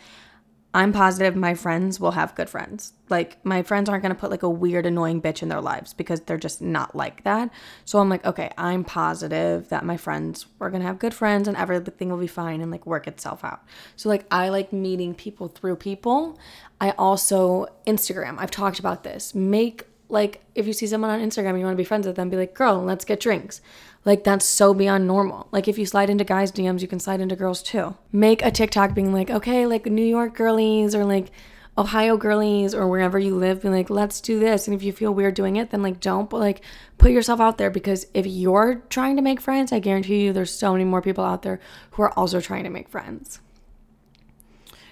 I'm 0.75 0.91
positive 0.91 1.37
my 1.37 1.53
friends 1.53 2.01
will 2.01 2.11
have 2.11 2.35
good 2.35 2.49
friends. 2.49 2.91
Like 3.07 3.37
my 3.45 3.63
friends 3.63 3.87
aren't 3.87 4.01
gonna 4.01 4.13
put 4.13 4.29
like 4.29 4.43
a 4.43 4.49
weird, 4.49 4.85
annoying 4.85 5.21
bitch 5.21 5.41
in 5.41 5.47
their 5.47 5.61
lives 5.61 5.93
because 5.93 6.19
they're 6.19 6.37
just 6.37 6.61
not 6.61 6.93
like 6.93 7.23
that. 7.23 7.49
So 7.85 7.99
I'm 7.99 8.09
like, 8.09 8.25
okay, 8.25 8.51
I'm 8.57 8.83
positive 8.83 9.69
that 9.69 9.85
my 9.85 9.95
friends 9.95 10.47
are 10.59 10.69
gonna 10.69 10.83
have 10.83 10.99
good 10.99 11.13
friends 11.13 11.47
and 11.47 11.55
everything 11.55 12.09
will 12.09 12.17
be 12.17 12.27
fine 12.27 12.59
and 12.59 12.71
like 12.71 12.85
work 12.85 13.07
itself 13.07 13.45
out. 13.45 13.63
So 13.95 14.09
like 14.09 14.25
I 14.29 14.49
like 14.49 14.73
meeting 14.73 15.15
people 15.15 15.47
through 15.47 15.77
people. 15.77 16.37
I 16.81 16.91
also 16.97 17.67
Instagram. 17.87 18.35
I've 18.37 18.51
talked 18.51 18.77
about 18.77 19.05
this. 19.05 19.33
Make 19.33 19.87
like 20.09 20.41
if 20.55 20.67
you 20.67 20.73
see 20.73 20.87
someone 20.87 21.09
on 21.09 21.21
Instagram 21.21 21.57
you 21.57 21.63
want 21.63 21.75
to 21.75 21.81
be 21.81 21.85
friends 21.85 22.05
with 22.05 22.17
them, 22.17 22.29
be 22.29 22.35
like, 22.35 22.53
girl, 22.53 22.83
let's 22.83 23.05
get 23.05 23.21
drinks. 23.21 23.61
Like 24.05 24.23
that's 24.23 24.45
so 24.45 24.73
beyond 24.73 25.07
normal. 25.07 25.47
Like 25.51 25.67
if 25.67 25.79
you 25.79 25.85
slide 25.85 26.11
into 26.11 26.23
guys' 26.23 26.51
DMs, 26.51 26.81
you 26.81 26.87
can 26.87 26.99
slide 26.99 27.21
into 27.21 27.35
girls 27.35 27.63
too. 27.63 27.97
Make 28.11 28.45
a 28.45 28.51
TikTok 28.51 28.93
being 28.93 29.11
like, 29.11 29.31
okay, 29.31 29.65
like 29.65 29.87
New 29.87 30.05
York 30.05 30.35
girlies 30.35 30.93
or 30.93 31.03
like 31.03 31.31
Ohio 31.75 32.15
girlies 32.15 32.73
or 32.73 32.87
wherever 32.87 33.17
you 33.17 33.35
live, 33.35 33.63
be 33.63 33.69
like, 33.69 33.89
let's 33.89 34.21
do 34.21 34.39
this. 34.39 34.67
And 34.67 34.75
if 34.75 34.83
you 34.83 34.93
feel 34.93 35.13
weird 35.13 35.33
doing 35.33 35.55
it, 35.55 35.71
then 35.71 35.81
like 35.81 35.99
don't, 35.99 36.29
but 36.29 36.39
like 36.39 36.61
put 36.99 37.11
yourself 37.11 37.41
out 37.41 37.57
there 37.57 37.71
because 37.71 38.05
if 38.13 38.27
you're 38.27 38.83
trying 38.89 39.15
to 39.15 39.23
make 39.23 39.41
friends, 39.41 39.73
I 39.73 39.79
guarantee 39.79 40.23
you 40.23 40.33
there's 40.33 40.53
so 40.53 40.71
many 40.71 40.85
more 40.85 41.01
people 41.01 41.23
out 41.23 41.41
there 41.41 41.59
who 41.91 42.03
are 42.03 42.17
also 42.17 42.39
trying 42.39 42.63
to 42.63 42.69
make 42.69 42.87
friends. 42.87 43.39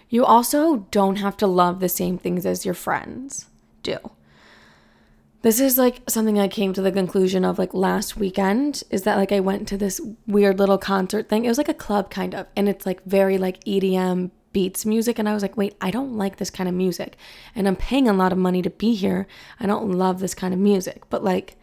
You 0.10 0.26
also 0.26 0.88
don't 0.92 1.18
have 1.18 1.38
to 1.38 1.48
love 1.48 1.80
the 1.80 1.90
same 1.90 2.18
things 2.18 2.46
as 2.46 2.66
your 2.66 2.76
friends 2.76 3.46
do 3.84 3.98
this 5.44 5.60
is 5.60 5.78
like 5.78 6.02
something 6.08 6.40
I 6.40 6.48
came 6.48 6.72
to 6.74 6.82
the 6.82 6.92
conclusion 6.92 7.44
of 7.44 7.60
like 7.60 7.74
last 7.74 8.16
weekend 8.16 8.82
is 8.90 9.04
that 9.04 9.18
like 9.18 9.34
I 9.34 9.42
went 9.42 9.68
to 9.68 9.78
this 9.78 10.00
weird 10.26 10.58
little 10.58 10.78
concert 10.78 11.28
thing. 11.28 11.44
It 11.44 11.50
was 11.50 11.58
like 11.58 11.70
a 11.70 11.74
club 11.74 12.10
kind 12.10 12.34
of, 12.34 12.48
and 12.56 12.70
it's 12.70 12.86
like 12.86 13.04
very 13.04 13.38
like 13.38 13.62
EDM 13.66 14.32
beats 14.54 14.86
music. 14.86 15.20
And 15.20 15.28
I 15.28 15.34
was 15.34 15.42
like, 15.42 15.58
wait, 15.58 15.76
I 15.82 15.92
don't 15.92 16.16
like 16.16 16.38
this 16.38 16.50
kind 16.50 16.70
of 16.70 16.76
music. 16.76 17.18
And 17.54 17.68
I'm 17.68 17.76
paying 17.76 18.08
a 18.08 18.14
lot 18.14 18.32
of 18.32 18.38
money 18.38 18.62
to 18.62 18.70
be 18.70 18.96
here. 18.96 19.28
I 19.60 19.66
don't 19.66 19.92
love 19.92 20.20
this 20.20 20.34
kind 20.34 20.54
of 20.54 20.60
music. 20.62 21.04
But 21.10 21.26
like, 21.26 21.58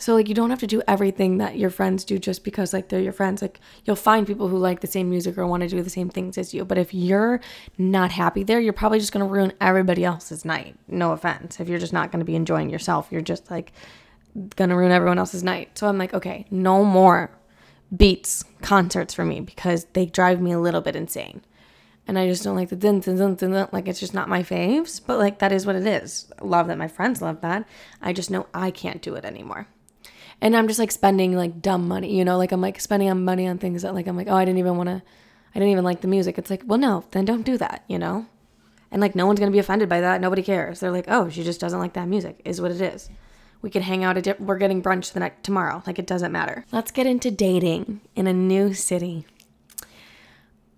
so 0.00 0.14
like 0.14 0.30
you 0.30 0.34
don't 0.34 0.48
have 0.48 0.60
to 0.60 0.66
do 0.66 0.80
everything 0.88 1.36
that 1.38 1.58
your 1.58 1.68
friends 1.68 2.04
do 2.04 2.18
just 2.18 2.42
because 2.42 2.72
like 2.72 2.88
they're 2.88 3.02
your 3.02 3.12
friends. 3.12 3.42
Like 3.42 3.60
you'll 3.84 3.96
find 3.96 4.26
people 4.26 4.48
who 4.48 4.56
like 4.56 4.80
the 4.80 4.86
same 4.86 5.10
music 5.10 5.36
or 5.36 5.46
want 5.46 5.62
to 5.62 5.68
do 5.68 5.82
the 5.82 5.90
same 5.90 6.08
things 6.08 6.38
as 6.38 6.54
you. 6.54 6.64
But 6.64 6.78
if 6.78 6.94
you're 6.94 7.40
not 7.76 8.10
happy 8.10 8.42
there, 8.42 8.60
you're 8.60 8.72
probably 8.72 8.98
just 8.98 9.12
going 9.12 9.26
to 9.26 9.30
ruin 9.30 9.52
everybody 9.60 10.02
else's 10.02 10.42
night. 10.42 10.74
No 10.88 11.12
offense. 11.12 11.60
If 11.60 11.68
you're 11.68 11.78
just 11.78 11.92
not 11.92 12.10
going 12.10 12.20
to 12.20 12.24
be 12.24 12.34
enjoying 12.34 12.70
yourself, 12.70 13.08
you're 13.10 13.20
just 13.20 13.50
like 13.50 13.72
going 14.56 14.70
to 14.70 14.76
ruin 14.76 14.90
everyone 14.90 15.18
else's 15.18 15.44
night. 15.44 15.76
So 15.76 15.86
I'm 15.86 15.98
like, 15.98 16.14
okay, 16.14 16.46
no 16.50 16.82
more 16.82 17.30
beats 17.94 18.42
concerts 18.62 19.12
for 19.12 19.26
me 19.26 19.40
because 19.40 19.84
they 19.92 20.06
drive 20.06 20.40
me 20.40 20.52
a 20.52 20.60
little 20.60 20.80
bit 20.80 20.96
insane. 20.96 21.42
And 22.06 22.18
I 22.18 22.26
just 22.26 22.42
don't 22.42 22.56
like 22.56 22.70
the 22.70 22.76
dun 22.76 23.00
dun 23.00 23.16
dun 23.16 23.34
dun 23.34 23.50
dun. 23.50 23.68
Like 23.70 23.86
it's 23.86 24.00
just 24.00 24.14
not 24.14 24.30
my 24.30 24.42
faves. 24.42 24.98
But 25.06 25.18
like 25.18 25.40
that 25.40 25.52
is 25.52 25.66
what 25.66 25.76
it 25.76 25.86
is. 25.86 26.32
love 26.40 26.68
that 26.68 26.78
my 26.78 26.88
friends 26.88 27.20
love 27.20 27.42
that. 27.42 27.68
I 28.00 28.14
just 28.14 28.30
know 28.30 28.46
I 28.54 28.70
can't 28.70 29.02
do 29.02 29.14
it 29.16 29.26
anymore. 29.26 29.68
And 30.40 30.56
I'm 30.56 30.68
just 30.68 30.78
like 30.78 30.90
spending 30.90 31.36
like 31.36 31.60
dumb 31.60 31.86
money, 31.86 32.16
you 32.16 32.24
know, 32.24 32.38
like 32.38 32.52
I'm 32.52 32.60
like 32.60 32.80
spending 32.80 33.10
on 33.10 33.24
money 33.24 33.46
on 33.46 33.58
things 33.58 33.82
that 33.82 33.94
like 33.94 34.06
I'm 34.06 34.16
like, 34.16 34.28
oh, 34.28 34.36
I 34.36 34.44
didn't 34.44 34.58
even 34.58 34.76
want 34.76 34.88
to, 34.88 35.02
I 35.54 35.58
didn't 35.58 35.70
even 35.70 35.84
like 35.84 36.00
the 36.00 36.08
music. 36.08 36.38
It's 36.38 36.50
like, 36.50 36.62
well, 36.64 36.78
no, 36.78 37.04
then 37.10 37.24
don't 37.24 37.42
do 37.42 37.58
that, 37.58 37.84
you 37.88 37.98
know? 37.98 38.26
And 38.90 39.00
like 39.00 39.14
no 39.14 39.26
one's 39.26 39.38
gonna 39.38 39.52
be 39.52 39.58
offended 39.58 39.88
by 39.88 40.00
that. 40.00 40.20
Nobody 40.20 40.42
cares. 40.42 40.80
They're 40.80 40.90
like, 40.90 41.06
oh, 41.08 41.28
she 41.28 41.42
just 41.42 41.60
doesn't 41.60 41.78
like 41.78 41.92
that 41.92 42.08
music, 42.08 42.40
is 42.44 42.60
what 42.60 42.70
it 42.70 42.80
is. 42.80 43.10
We 43.62 43.68
could 43.68 43.82
hang 43.82 44.04
out 44.04 44.40
we're 44.40 44.56
getting 44.56 44.82
brunch 44.82 45.12
the 45.12 45.20
next 45.20 45.42
tomorrow. 45.42 45.82
Like 45.86 45.98
it 45.98 46.06
doesn't 46.06 46.32
matter. 46.32 46.64
Let's 46.72 46.90
get 46.90 47.06
into 47.06 47.30
dating 47.30 48.00
in 48.16 48.26
a 48.26 48.32
new 48.32 48.72
city. 48.72 49.26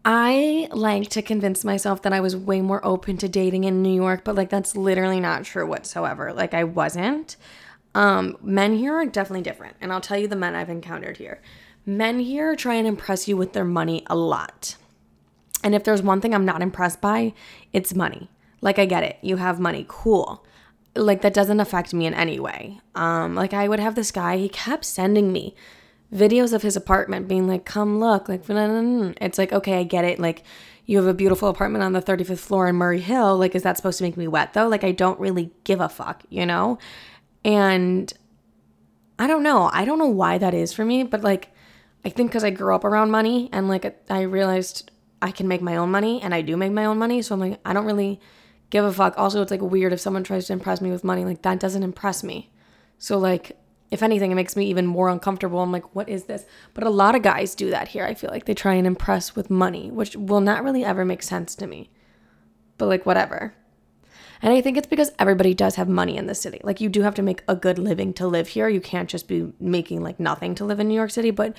I 0.05 0.69
like 0.73 1.11
to 1.11 1.23
convince 1.23 1.65
myself 1.65 2.03
that 2.03 2.13
I 2.13 2.19
was 2.19 2.35
way 2.35 2.61
more 2.61 2.85
open 2.85 3.19
to 3.19 3.29
dating 3.29 3.63
in 3.65 3.83
New 3.83 3.95
York, 3.95 4.25
but 4.25 4.35
like 4.35 4.51
that's 4.51 4.77
literally 4.77 5.21
not 5.21 5.45
true 5.45 5.67
whatsoever. 5.67 6.33
Like 6.33 6.55
I 6.55 6.65
wasn't. 6.65 7.37
Um, 7.95 8.37
men 8.43 8.77
here 8.77 8.95
are 8.95 9.07
definitely 9.07 9.43
different, 9.43 9.77
and 9.81 9.93
I'll 9.93 10.01
tell 10.01 10.19
you 10.19 10.29
the 10.29 10.37
men 10.37 10.55
I've 10.55 10.71
encountered 10.71 11.19
here. 11.19 11.41
Men 11.85 12.21
here 12.21 12.55
try 12.55 12.75
and 12.75 12.87
impress 12.87 13.27
you 13.27 13.37
with 13.37 13.53
their 13.53 13.65
money 13.65 14.05
a 14.07 14.17
lot. 14.17 14.77
And 15.65 15.75
if 15.75 15.85
there's 15.85 16.03
one 16.03 16.21
thing 16.21 16.35
I'm 16.35 16.45
not 16.45 16.63
impressed 16.63 17.01
by, 17.01 17.35
it's 17.73 17.95
money. 17.95 18.31
Like 18.61 18.79
I 18.79 18.87
get 18.87 19.03
it. 19.03 19.19
You 19.23 19.37
have 19.37 19.61
money. 19.61 19.85
Cool. 19.89 20.45
Like 20.95 21.23
that 21.23 21.35
doesn't 21.35 21.61
affect 21.61 21.95
me 21.95 22.07
in 22.07 22.15
any 22.15 22.39
way. 22.39 22.81
Um 22.95 23.35
like 23.35 23.53
I 23.53 23.69
would 23.69 23.81
have 23.81 23.95
this 23.95 24.11
guy, 24.11 24.37
he 24.37 24.49
kept 24.49 24.85
sending 24.85 25.33
me 25.33 25.55
videos 26.15 26.53
of 26.53 26.63
his 26.63 26.77
apartment 26.77 27.29
being 27.29 27.49
like, 27.49 27.65
"Come 27.65 27.99
look." 27.99 28.29
Like 28.29 28.43
it's 28.49 29.39
like, 29.39 29.53
"Okay, 29.53 29.79
I 29.79 29.83
get 29.83 30.05
it." 30.05 30.19
Like 30.21 30.43
you 30.85 30.99
have 30.99 31.07
a 31.07 31.15
beautiful 31.15 31.49
apartment 31.49 31.85
on 31.85 31.93
the 31.93 32.03
35th 32.03 32.39
floor 32.39 32.69
in 32.69 32.77
Murray 32.77 33.01
Hill. 33.01 33.39
Like 33.39 33.55
is 33.55 33.63
that 33.63 33.77
supposed 33.77 33.99
to 33.99 34.05
make 34.05 34.17
me 34.17 34.29
wet 34.29 34.53
though? 34.53 34.69
Like 34.69 34.85
I 34.85 34.93
don't 34.93 35.19
really 35.19 35.51
give 35.65 35.81
a 35.81 35.89
fuck, 35.89 36.23
you 36.29 36.45
know? 36.47 36.79
And 37.45 38.13
I 39.19 39.27
don't 39.27 39.43
know. 39.43 39.71
I 39.73 39.85
don't 39.85 39.99
know 39.99 40.07
why 40.07 40.39
that 40.39 40.55
is 40.55 40.73
for 40.73 40.85
me, 40.85 41.03
but 41.03 41.23
like 41.23 41.49
I 42.05 42.09
think 42.09 42.33
cuz 42.33 42.45
I 42.45 42.51
grew 42.51 42.75
up 42.75 42.85
around 42.85 43.11
money 43.11 43.49
and 43.53 43.69
like 43.69 44.01
I 44.11 44.23
realized 44.23 44.91
I 45.21 45.31
can 45.31 45.47
make 45.47 45.63
my 45.63 45.77
own 45.77 45.91
money 45.91 46.21
and 46.21 46.35
I 46.35 46.43
do 46.43 46.57
make 46.57 46.73
my 46.73 46.85
own 46.85 46.99
money. 46.99 47.23
So 47.23 47.35
I'm 47.35 47.41
like, 47.41 47.61
I 47.65 47.73
don't 47.73 47.87
really 47.87 48.21
give 48.73 48.85
a 48.85 48.93
fuck. 48.93 49.15
Also, 49.17 49.41
it's 49.41 49.51
like 49.51 49.61
weird 49.61 49.93
if 49.93 50.01
someone 50.01 50.25
tries 50.25 50.47
to 50.47 50.53
impress 50.53 50.81
me 50.81 50.91
with 50.91 51.05
money. 51.05 51.25
Like, 51.25 51.43
that 51.43 51.61
doesn't 51.61 51.83
impress 51.83 52.25
me. 52.25 52.51
So, 52.99 53.19
like, 53.19 53.57
if 53.91 54.03
anything, 54.03 54.33
it 54.33 54.35
makes 54.35 54.57
me 54.57 54.67
even 54.67 54.87
more 54.87 55.11
uncomfortable. 55.11 55.61
I'm 55.61 55.71
like, 55.71 55.95
what 55.95 56.09
is 56.09 56.25
this? 56.25 56.47
But 56.73 56.85
a 56.85 56.91
lot 56.91 57.15
of 57.15 57.23
guys 57.23 57.55
do 57.55 57.69
that 57.71 57.89
here. 57.89 58.05
I 58.05 58.15
feel 58.15 58.31
like 58.31 58.47
they 58.47 58.55
try 58.55 58.75
and 58.75 58.87
impress 58.87 59.37
with 59.37 59.51
money, 59.51 59.91
which 59.91 60.17
will 60.17 60.41
not 60.41 60.65
really 60.65 60.85
ever 60.85 61.05
make 61.05 61.23
sense 61.23 61.55
to 61.57 61.67
me. 61.67 61.91
But, 62.79 62.87
like, 62.87 63.05
whatever. 63.05 63.55
And 64.43 64.53
I 64.53 64.61
think 64.61 64.77
it's 64.77 64.89
because 64.89 65.13
everybody 65.19 65.55
does 65.55 65.77
have 65.77 65.89
money 65.89 66.17
in 66.17 66.27
the 66.27 66.35
city. 66.35 66.61
Like, 66.65 66.81
you 66.81 66.89
do 66.89 67.03
have 67.03 67.15
to 67.15 67.23
make 67.23 67.43
a 67.47 67.55
good 67.55 67.79
living 67.79 68.13
to 68.15 68.27
live 68.27 68.49
here. 68.49 68.69
You 68.69 68.81
can't 68.81 69.09
just 69.09 69.29
be 69.29 69.53
making 69.61 70.03
like 70.03 70.19
nothing 70.19 70.57
to 70.57 70.65
live 70.65 70.81
in 70.81 70.89
New 70.89 70.95
York 70.95 71.13
City. 71.13 71.31
But 71.31 71.57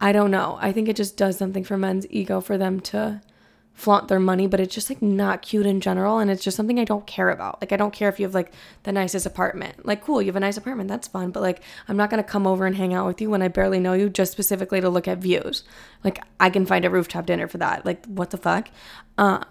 I 0.00 0.12
don't 0.12 0.30
know. 0.30 0.56
I 0.60 0.72
think 0.72 0.88
it 0.88 0.96
just 0.96 1.16
does 1.16 1.36
something 1.36 1.64
for 1.64 1.76
men's 1.76 2.06
ego 2.10 2.40
for 2.40 2.56
them 2.56 2.80
to 2.80 3.20
flaunt 3.74 4.08
their 4.08 4.20
money, 4.20 4.46
but 4.46 4.60
it's 4.60 4.74
just 4.74 4.90
like 4.90 5.00
not 5.00 5.42
cute 5.42 5.66
in 5.66 5.80
general. 5.80 6.18
And 6.18 6.30
it's 6.30 6.44
just 6.44 6.56
something 6.56 6.78
I 6.78 6.84
don't 6.84 7.06
care 7.06 7.30
about. 7.30 7.60
Like, 7.60 7.72
I 7.72 7.76
don't 7.76 7.92
care 7.92 8.08
if 8.08 8.20
you 8.20 8.26
have 8.26 8.34
like 8.34 8.52
the 8.84 8.92
nicest 8.92 9.26
apartment. 9.26 9.84
Like, 9.84 10.04
cool, 10.04 10.20
you 10.20 10.26
have 10.26 10.36
a 10.36 10.40
nice 10.40 10.56
apartment. 10.56 10.88
That's 10.88 11.08
fun. 11.08 11.30
But 11.30 11.42
like, 11.42 11.62
I'm 11.88 11.96
not 11.96 12.10
going 12.10 12.22
to 12.22 12.28
come 12.28 12.46
over 12.46 12.66
and 12.66 12.76
hang 12.76 12.94
out 12.94 13.06
with 13.06 13.20
you 13.20 13.30
when 13.30 13.42
I 13.42 13.48
barely 13.48 13.80
know 13.80 13.94
you 13.94 14.08
just 14.08 14.30
specifically 14.30 14.80
to 14.80 14.90
look 14.90 15.08
at 15.08 15.18
views. 15.18 15.64
Like, 16.04 16.22
I 16.38 16.50
can 16.50 16.66
find 16.66 16.84
a 16.84 16.90
rooftop 16.90 17.26
dinner 17.26 17.48
for 17.48 17.58
that. 17.58 17.84
Like, 17.84 18.04
what 18.06 18.30
the 18.30 18.38
fuck? 18.38 18.68
Um, 19.18 19.44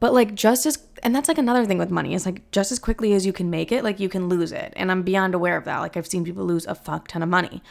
but 0.00 0.14
like, 0.14 0.34
just 0.34 0.66
as, 0.66 0.78
and 1.02 1.14
that's 1.14 1.28
like 1.28 1.38
another 1.38 1.64
thing 1.66 1.78
with 1.78 1.90
money 1.90 2.14
is 2.14 2.24
like, 2.26 2.50
just 2.50 2.70
as 2.70 2.78
quickly 2.78 3.12
as 3.14 3.26
you 3.26 3.32
can 3.32 3.50
make 3.50 3.72
it, 3.72 3.82
like, 3.82 3.98
you 3.98 4.08
can 4.08 4.28
lose 4.28 4.52
it. 4.52 4.72
And 4.76 4.90
I'm 4.90 5.02
beyond 5.02 5.34
aware 5.34 5.56
of 5.56 5.64
that. 5.64 5.78
Like, 5.80 5.96
I've 5.96 6.06
seen 6.06 6.24
people 6.24 6.44
lose 6.44 6.66
a 6.66 6.74
fuck 6.74 7.08
ton 7.08 7.22
of 7.22 7.28
money 7.28 7.62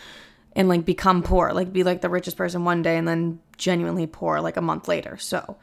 and 0.57 0.67
like 0.67 0.83
become 0.83 1.21
poor, 1.21 1.53
like 1.53 1.71
be 1.71 1.83
like 1.83 2.01
the 2.01 2.09
richest 2.09 2.35
person 2.35 2.65
one 2.65 2.81
day 2.81 2.97
and 2.97 3.07
then 3.07 3.39
genuinely 3.57 4.07
poor 4.07 4.41
like 4.41 4.57
a 4.57 4.61
month 4.61 4.87
later. 4.87 5.15
So 5.17 5.55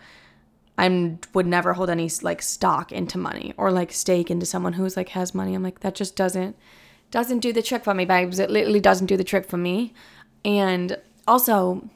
I 0.79 1.18
would 1.35 1.46
never 1.48 1.72
hold 1.72 1.90
any 1.90 2.09
like 2.22 2.40
stock 2.40 2.92
into 2.92 3.18
money 3.18 3.53
or 3.57 3.72
like 3.72 3.92
stake 3.92 4.31
into 4.31 4.46
someone 4.46 4.74
who's 4.74 4.96
like 4.96 5.11
has 5.11 5.35
money. 5.35 5.55
I'm 5.55 5.64
like 5.64 5.81
that 5.81 5.96
just 5.96 6.14
doesn't 6.14 6.57
doesn't 7.11 7.40
do 7.40 7.53
the 7.53 7.61
trick 7.61 7.83
for 7.83 7.92
me, 7.92 8.05
babes. 8.05 8.38
It 8.38 8.50
literally 8.50 8.81
doesn't 8.81 9.07
do 9.07 9.16
the 9.16 9.24
trick 9.24 9.46
for 9.46 9.57
me. 9.57 9.92
And 10.44 10.96
also 11.27 11.90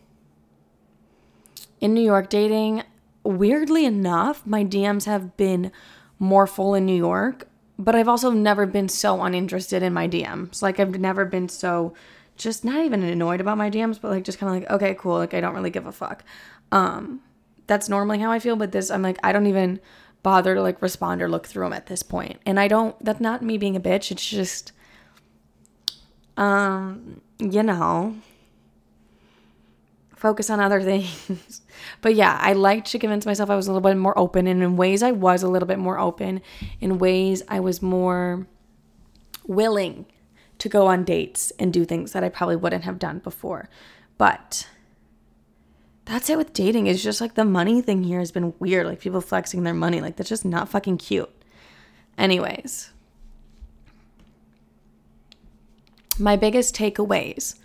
in 1.80 1.94
New 1.94 2.04
York 2.04 2.28
dating, 2.28 2.82
weirdly 3.28 3.84
enough, 3.84 4.46
my 4.46 4.64
DMs 4.64 5.04
have 5.04 5.36
been 5.36 5.70
more 6.18 6.46
full 6.46 6.74
in 6.74 6.86
New 6.86 6.96
York, 6.96 7.46
but 7.78 7.94
I've 7.94 8.08
also 8.08 8.30
never 8.30 8.66
been 8.66 8.88
so 8.88 9.22
uninterested 9.22 9.82
in 9.82 9.92
my 9.92 10.08
DMs. 10.08 10.62
Like 10.62 10.80
I've 10.80 10.98
never 10.98 11.24
been 11.24 11.48
so 11.48 11.94
just 12.36 12.64
not 12.64 12.84
even 12.84 13.02
annoyed 13.02 13.40
about 13.40 13.58
my 13.58 13.70
DMs, 13.70 14.00
but 14.00 14.10
like 14.10 14.24
just 14.24 14.38
kind 14.38 14.54
of 14.54 14.62
like, 14.62 14.70
okay, 14.70 14.94
cool. 14.94 15.18
Like 15.18 15.34
I 15.34 15.40
don't 15.40 15.54
really 15.54 15.70
give 15.70 15.86
a 15.86 15.92
fuck. 15.92 16.24
Um, 16.72 17.20
that's 17.66 17.88
normally 17.88 18.18
how 18.18 18.30
I 18.32 18.38
feel, 18.38 18.56
but 18.56 18.72
this, 18.72 18.90
I'm 18.90 19.02
like, 19.02 19.18
I 19.22 19.32
don't 19.32 19.46
even 19.46 19.80
bother 20.22 20.54
to 20.54 20.62
like 20.62 20.80
respond 20.80 21.20
or 21.20 21.28
look 21.28 21.46
through 21.46 21.64
them 21.64 21.72
at 21.72 21.86
this 21.86 22.02
point. 22.02 22.40
And 22.46 22.58
I 22.58 22.66
don't, 22.66 22.96
that's 23.04 23.20
not 23.20 23.42
me 23.42 23.58
being 23.58 23.76
a 23.76 23.80
bitch. 23.80 24.10
It's 24.10 24.26
just, 24.26 24.72
um, 26.36 27.20
you 27.38 27.62
know, 27.62 28.16
focus 30.18 30.50
on 30.50 30.60
other 30.60 30.82
things. 30.90 31.62
but 32.02 32.14
yeah, 32.14 32.38
I 32.40 32.52
liked 32.52 32.90
to 32.92 32.98
convince 32.98 33.24
myself 33.24 33.50
I 33.50 33.56
was 33.56 33.66
a 33.66 33.72
little 33.72 33.88
bit 33.88 33.96
more 33.96 34.18
open. 34.18 34.46
And 34.46 34.62
in 34.62 34.76
ways 34.76 35.02
I 35.02 35.12
was 35.12 35.42
a 35.42 35.48
little 35.48 35.68
bit 35.68 35.78
more 35.78 35.98
open, 35.98 36.42
in 36.80 36.98
ways 36.98 37.42
I 37.48 37.60
was 37.60 37.80
more 37.80 38.46
willing 39.46 40.06
to 40.58 40.68
go 40.68 40.88
on 40.88 41.04
dates 41.04 41.52
and 41.58 41.72
do 41.72 41.84
things 41.84 42.12
that 42.12 42.24
I 42.24 42.28
probably 42.28 42.56
wouldn't 42.56 42.84
have 42.84 42.98
done 42.98 43.20
before. 43.20 43.68
But 44.18 44.66
that's 46.04 46.28
it 46.28 46.36
with 46.36 46.52
dating. 46.52 46.88
It's 46.88 47.02
just 47.02 47.20
like 47.20 47.34
the 47.34 47.44
money 47.44 47.80
thing 47.80 48.02
here 48.02 48.18
has 48.18 48.32
been 48.32 48.54
weird. 48.58 48.86
Like 48.86 49.00
people 49.00 49.20
flexing 49.20 49.62
their 49.62 49.74
money. 49.74 50.00
Like 50.00 50.16
that's 50.16 50.28
just 50.28 50.44
not 50.44 50.68
fucking 50.68 50.98
cute. 50.98 51.30
Anyways, 52.16 52.90
my 56.18 56.34
biggest 56.34 56.74
takeaways 56.74 57.56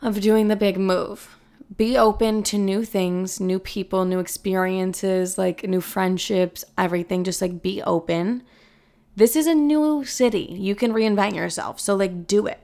of 0.00 0.20
doing 0.20 0.48
the 0.48 0.56
big 0.56 0.78
move 0.78 1.36
be 1.76 1.96
open 1.96 2.42
to 2.44 2.58
new 2.58 2.84
things, 2.84 3.40
new 3.40 3.58
people, 3.58 4.04
new 4.04 4.18
experiences, 4.18 5.38
like 5.38 5.64
new 5.64 5.80
friendships, 5.80 6.64
everything. 6.76 7.24
Just 7.24 7.40
like 7.40 7.62
be 7.62 7.82
open 7.82 8.42
this 9.14 9.36
is 9.36 9.46
a 9.46 9.54
new 9.54 10.04
city. 10.04 10.56
You 10.58 10.74
can 10.74 10.92
reinvent 10.92 11.34
yourself. 11.34 11.80
So, 11.80 11.94
like, 11.94 12.26
do 12.26 12.46
it. 12.46 12.60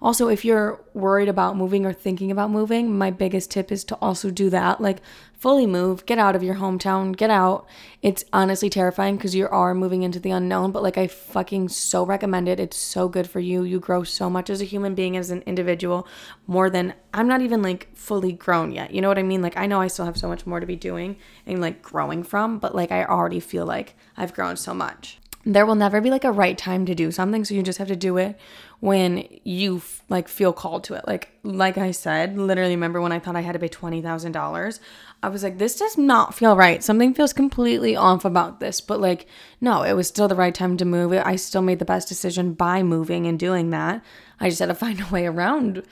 Also, 0.00 0.28
if 0.28 0.44
you're 0.44 0.80
worried 0.94 1.28
about 1.28 1.56
moving 1.56 1.84
or 1.84 1.92
thinking 1.92 2.30
about 2.30 2.50
moving, 2.50 2.96
my 2.96 3.10
biggest 3.10 3.50
tip 3.50 3.72
is 3.72 3.82
to 3.84 3.96
also 3.96 4.30
do 4.30 4.48
that. 4.50 4.80
Like, 4.80 4.98
fully 5.38 5.66
move, 5.66 6.06
get 6.06 6.18
out 6.18 6.36
of 6.36 6.42
your 6.42 6.56
hometown, 6.56 7.16
get 7.16 7.30
out. 7.30 7.66
It's 8.02 8.24
honestly 8.32 8.70
terrifying 8.70 9.16
because 9.16 9.34
you 9.34 9.48
are 9.48 9.74
moving 9.74 10.02
into 10.02 10.20
the 10.20 10.30
unknown, 10.30 10.72
but 10.72 10.82
like, 10.82 10.98
I 10.98 11.06
fucking 11.06 11.68
so 11.68 12.04
recommend 12.04 12.48
it. 12.48 12.60
It's 12.60 12.76
so 12.76 13.08
good 13.08 13.28
for 13.28 13.40
you. 13.40 13.62
You 13.62 13.80
grow 13.80 14.04
so 14.04 14.28
much 14.28 14.50
as 14.50 14.60
a 14.60 14.64
human 14.64 14.94
being, 14.94 15.16
as 15.16 15.30
an 15.30 15.42
individual, 15.46 16.06
more 16.46 16.70
than 16.70 16.94
I'm 17.14 17.28
not 17.28 17.40
even 17.40 17.62
like 17.62 17.94
fully 17.96 18.32
grown 18.32 18.72
yet. 18.72 18.92
You 18.92 19.00
know 19.00 19.08
what 19.08 19.18
I 19.18 19.22
mean? 19.22 19.42
Like, 19.42 19.56
I 19.56 19.66
know 19.66 19.80
I 19.80 19.88
still 19.88 20.06
have 20.06 20.18
so 20.18 20.28
much 20.28 20.46
more 20.46 20.60
to 20.60 20.66
be 20.66 20.76
doing 20.76 21.16
and 21.46 21.60
like 21.60 21.82
growing 21.82 22.22
from, 22.22 22.58
but 22.58 22.74
like, 22.74 22.92
I 22.92 23.04
already 23.04 23.40
feel 23.40 23.66
like 23.66 23.94
I've 24.16 24.34
grown 24.34 24.56
so 24.56 24.74
much 24.74 25.18
there 25.44 25.64
will 25.64 25.74
never 25.74 26.00
be 26.00 26.10
like 26.10 26.24
a 26.24 26.32
right 26.32 26.58
time 26.58 26.84
to 26.84 26.94
do 26.94 27.10
something 27.10 27.44
so 27.44 27.54
you 27.54 27.62
just 27.62 27.78
have 27.78 27.88
to 27.88 27.96
do 27.96 28.16
it 28.18 28.38
when 28.80 29.26
you 29.42 29.82
like 30.08 30.28
feel 30.28 30.52
called 30.52 30.84
to 30.84 30.94
it. 30.94 31.06
Like 31.06 31.30
like 31.42 31.78
i 31.78 31.90
said 31.90 32.36
literally 32.36 32.74
remember 32.74 33.00
when 33.00 33.12
i 33.12 33.18
thought 33.18 33.36
i 33.36 33.40
had 33.40 33.52
to 33.52 33.58
pay 33.58 33.68
$20000 33.68 34.80
i 35.22 35.28
was 35.28 35.42
like 35.42 35.58
this 35.58 35.78
does 35.78 35.98
not 35.98 36.34
feel 36.34 36.56
right. 36.56 36.82
Something 36.84 37.14
feels 37.14 37.32
completely 37.32 37.96
off 37.96 38.24
about 38.24 38.60
this. 38.60 38.80
But 38.80 39.00
like 39.00 39.26
no 39.60 39.82
it 39.82 39.94
was 39.94 40.08
still 40.08 40.28
the 40.28 40.36
right 40.36 40.54
time 40.54 40.76
to 40.76 40.84
move 40.84 41.12
i 41.12 41.36
still 41.36 41.62
made 41.62 41.78
the 41.78 41.84
best 41.84 42.08
decision 42.08 42.52
by 42.52 42.82
moving 42.82 43.26
and 43.26 43.38
doing 43.38 43.70
that. 43.70 44.04
I 44.40 44.48
just 44.48 44.60
had 44.60 44.66
to 44.66 44.74
find 44.86 45.00
a 45.00 45.06
way 45.06 45.26
around 45.26 45.82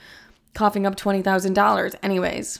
coughing 0.53 0.85
up 0.85 0.95
$20000 0.95 1.95
anyways 2.01 2.59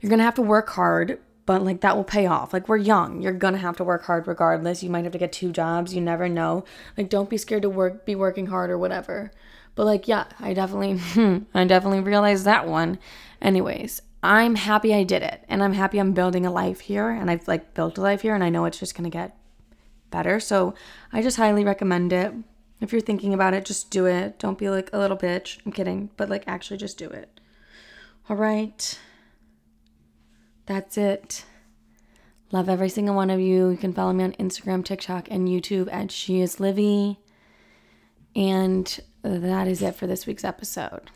you're 0.00 0.10
gonna 0.10 0.22
have 0.22 0.34
to 0.34 0.42
work 0.42 0.70
hard 0.70 1.18
but 1.46 1.62
like 1.62 1.80
that 1.80 1.96
will 1.96 2.04
pay 2.04 2.26
off. 2.26 2.52
Like 2.52 2.68
we're 2.68 2.76
young. 2.76 3.20
You're 3.20 3.32
going 3.32 3.54
to 3.54 3.60
have 3.60 3.76
to 3.78 3.84
work 3.84 4.04
hard 4.04 4.26
regardless. 4.26 4.82
You 4.82 4.90
might 4.90 5.04
have 5.04 5.12
to 5.12 5.18
get 5.18 5.32
two 5.32 5.52
jobs. 5.52 5.94
You 5.94 6.00
never 6.00 6.28
know. 6.28 6.64
Like 6.96 7.08
don't 7.08 7.30
be 7.30 7.36
scared 7.36 7.62
to 7.62 7.70
work 7.70 8.06
be 8.06 8.14
working 8.14 8.46
hard 8.46 8.70
or 8.70 8.78
whatever. 8.78 9.32
But 9.74 9.86
like 9.86 10.06
yeah, 10.06 10.26
I 10.38 10.54
definitely 10.54 10.98
hmm, 10.98 11.38
I 11.54 11.64
definitely 11.64 12.00
realized 12.00 12.44
that 12.44 12.68
one. 12.68 12.98
Anyways, 13.40 14.02
I'm 14.22 14.54
happy 14.54 14.94
I 14.94 15.02
did 15.02 15.22
it 15.22 15.44
and 15.48 15.62
I'm 15.62 15.72
happy 15.72 15.98
I'm 15.98 16.12
building 16.12 16.46
a 16.46 16.52
life 16.52 16.80
here 16.80 17.10
and 17.10 17.30
I've 17.30 17.48
like 17.48 17.74
built 17.74 17.98
a 17.98 18.02
life 18.02 18.22
here 18.22 18.34
and 18.34 18.44
I 18.44 18.50
know 18.50 18.64
it's 18.66 18.78
just 18.78 18.94
going 18.94 19.10
to 19.10 19.16
get 19.16 19.36
better. 20.10 20.38
So, 20.38 20.74
I 21.12 21.22
just 21.22 21.38
highly 21.38 21.64
recommend 21.64 22.12
it. 22.12 22.32
If 22.80 22.92
you're 22.92 23.00
thinking 23.00 23.32
about 23.32 23.54
it, 23.54 23.64
just 23.64 23.90
do 23.90 24.06
it. 24.06 24.38
Don't 24.38 24.58
be 24.58 24.68
like 24.68 24.90
a 24.92 24.98
little 24.98 25.16
bitch. 25.16 25.58
I'm 25.64 25.72
kidding, 25.72 26.10
but 26.16 26.28
like 26.28 26.44
actually 26.46 26.76
just 26.76 26.98
do 26.98 27.08
it. 27.08 27.40
All 28.28 28.36
right 28.36 28.98
that's 30.72 30.96
it. 30.96 31.44
Love 32.50 32.68
every 32.68 32.88
single 32.88 33.14
one 33.14 33.28
of 33.28 33.38
you. 33.38 33.68
You 33.68 33.76
can 33.76 33.92
follow 33.92 34.14
me 34.14 34.24
on 34.24 34.32
Instagram, 34.32 34.82
TikTok, 34.82 35.30
and 35.30 35.46
YouTube 35.46 35.92
at 35.92 36.10
She 36.10 36.40
Is 36.40 36.60
Livy. 36.60 37.18
And 38.34 38.98
that 39.22 39.68
is 39.68 39.82
it 39.82 39.94
for 39.94 40.06
this 40.06 40.26
week's 40.26 40.44
episode. 40.44 41.10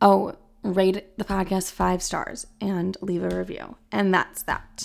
Oh, 0.00 0.36
rate 0.62 1.18
the 1.18 1.24
podcast 1.24 1.70
five 1.70 2.02
stars 2.02 2.46
and 2.58 2.96
leave 3.02 3.22
a 3.22 3.28
review. 3.28 3.76
And 3.92 4.12
that's 4.12 4.42
that. 4.44 4.84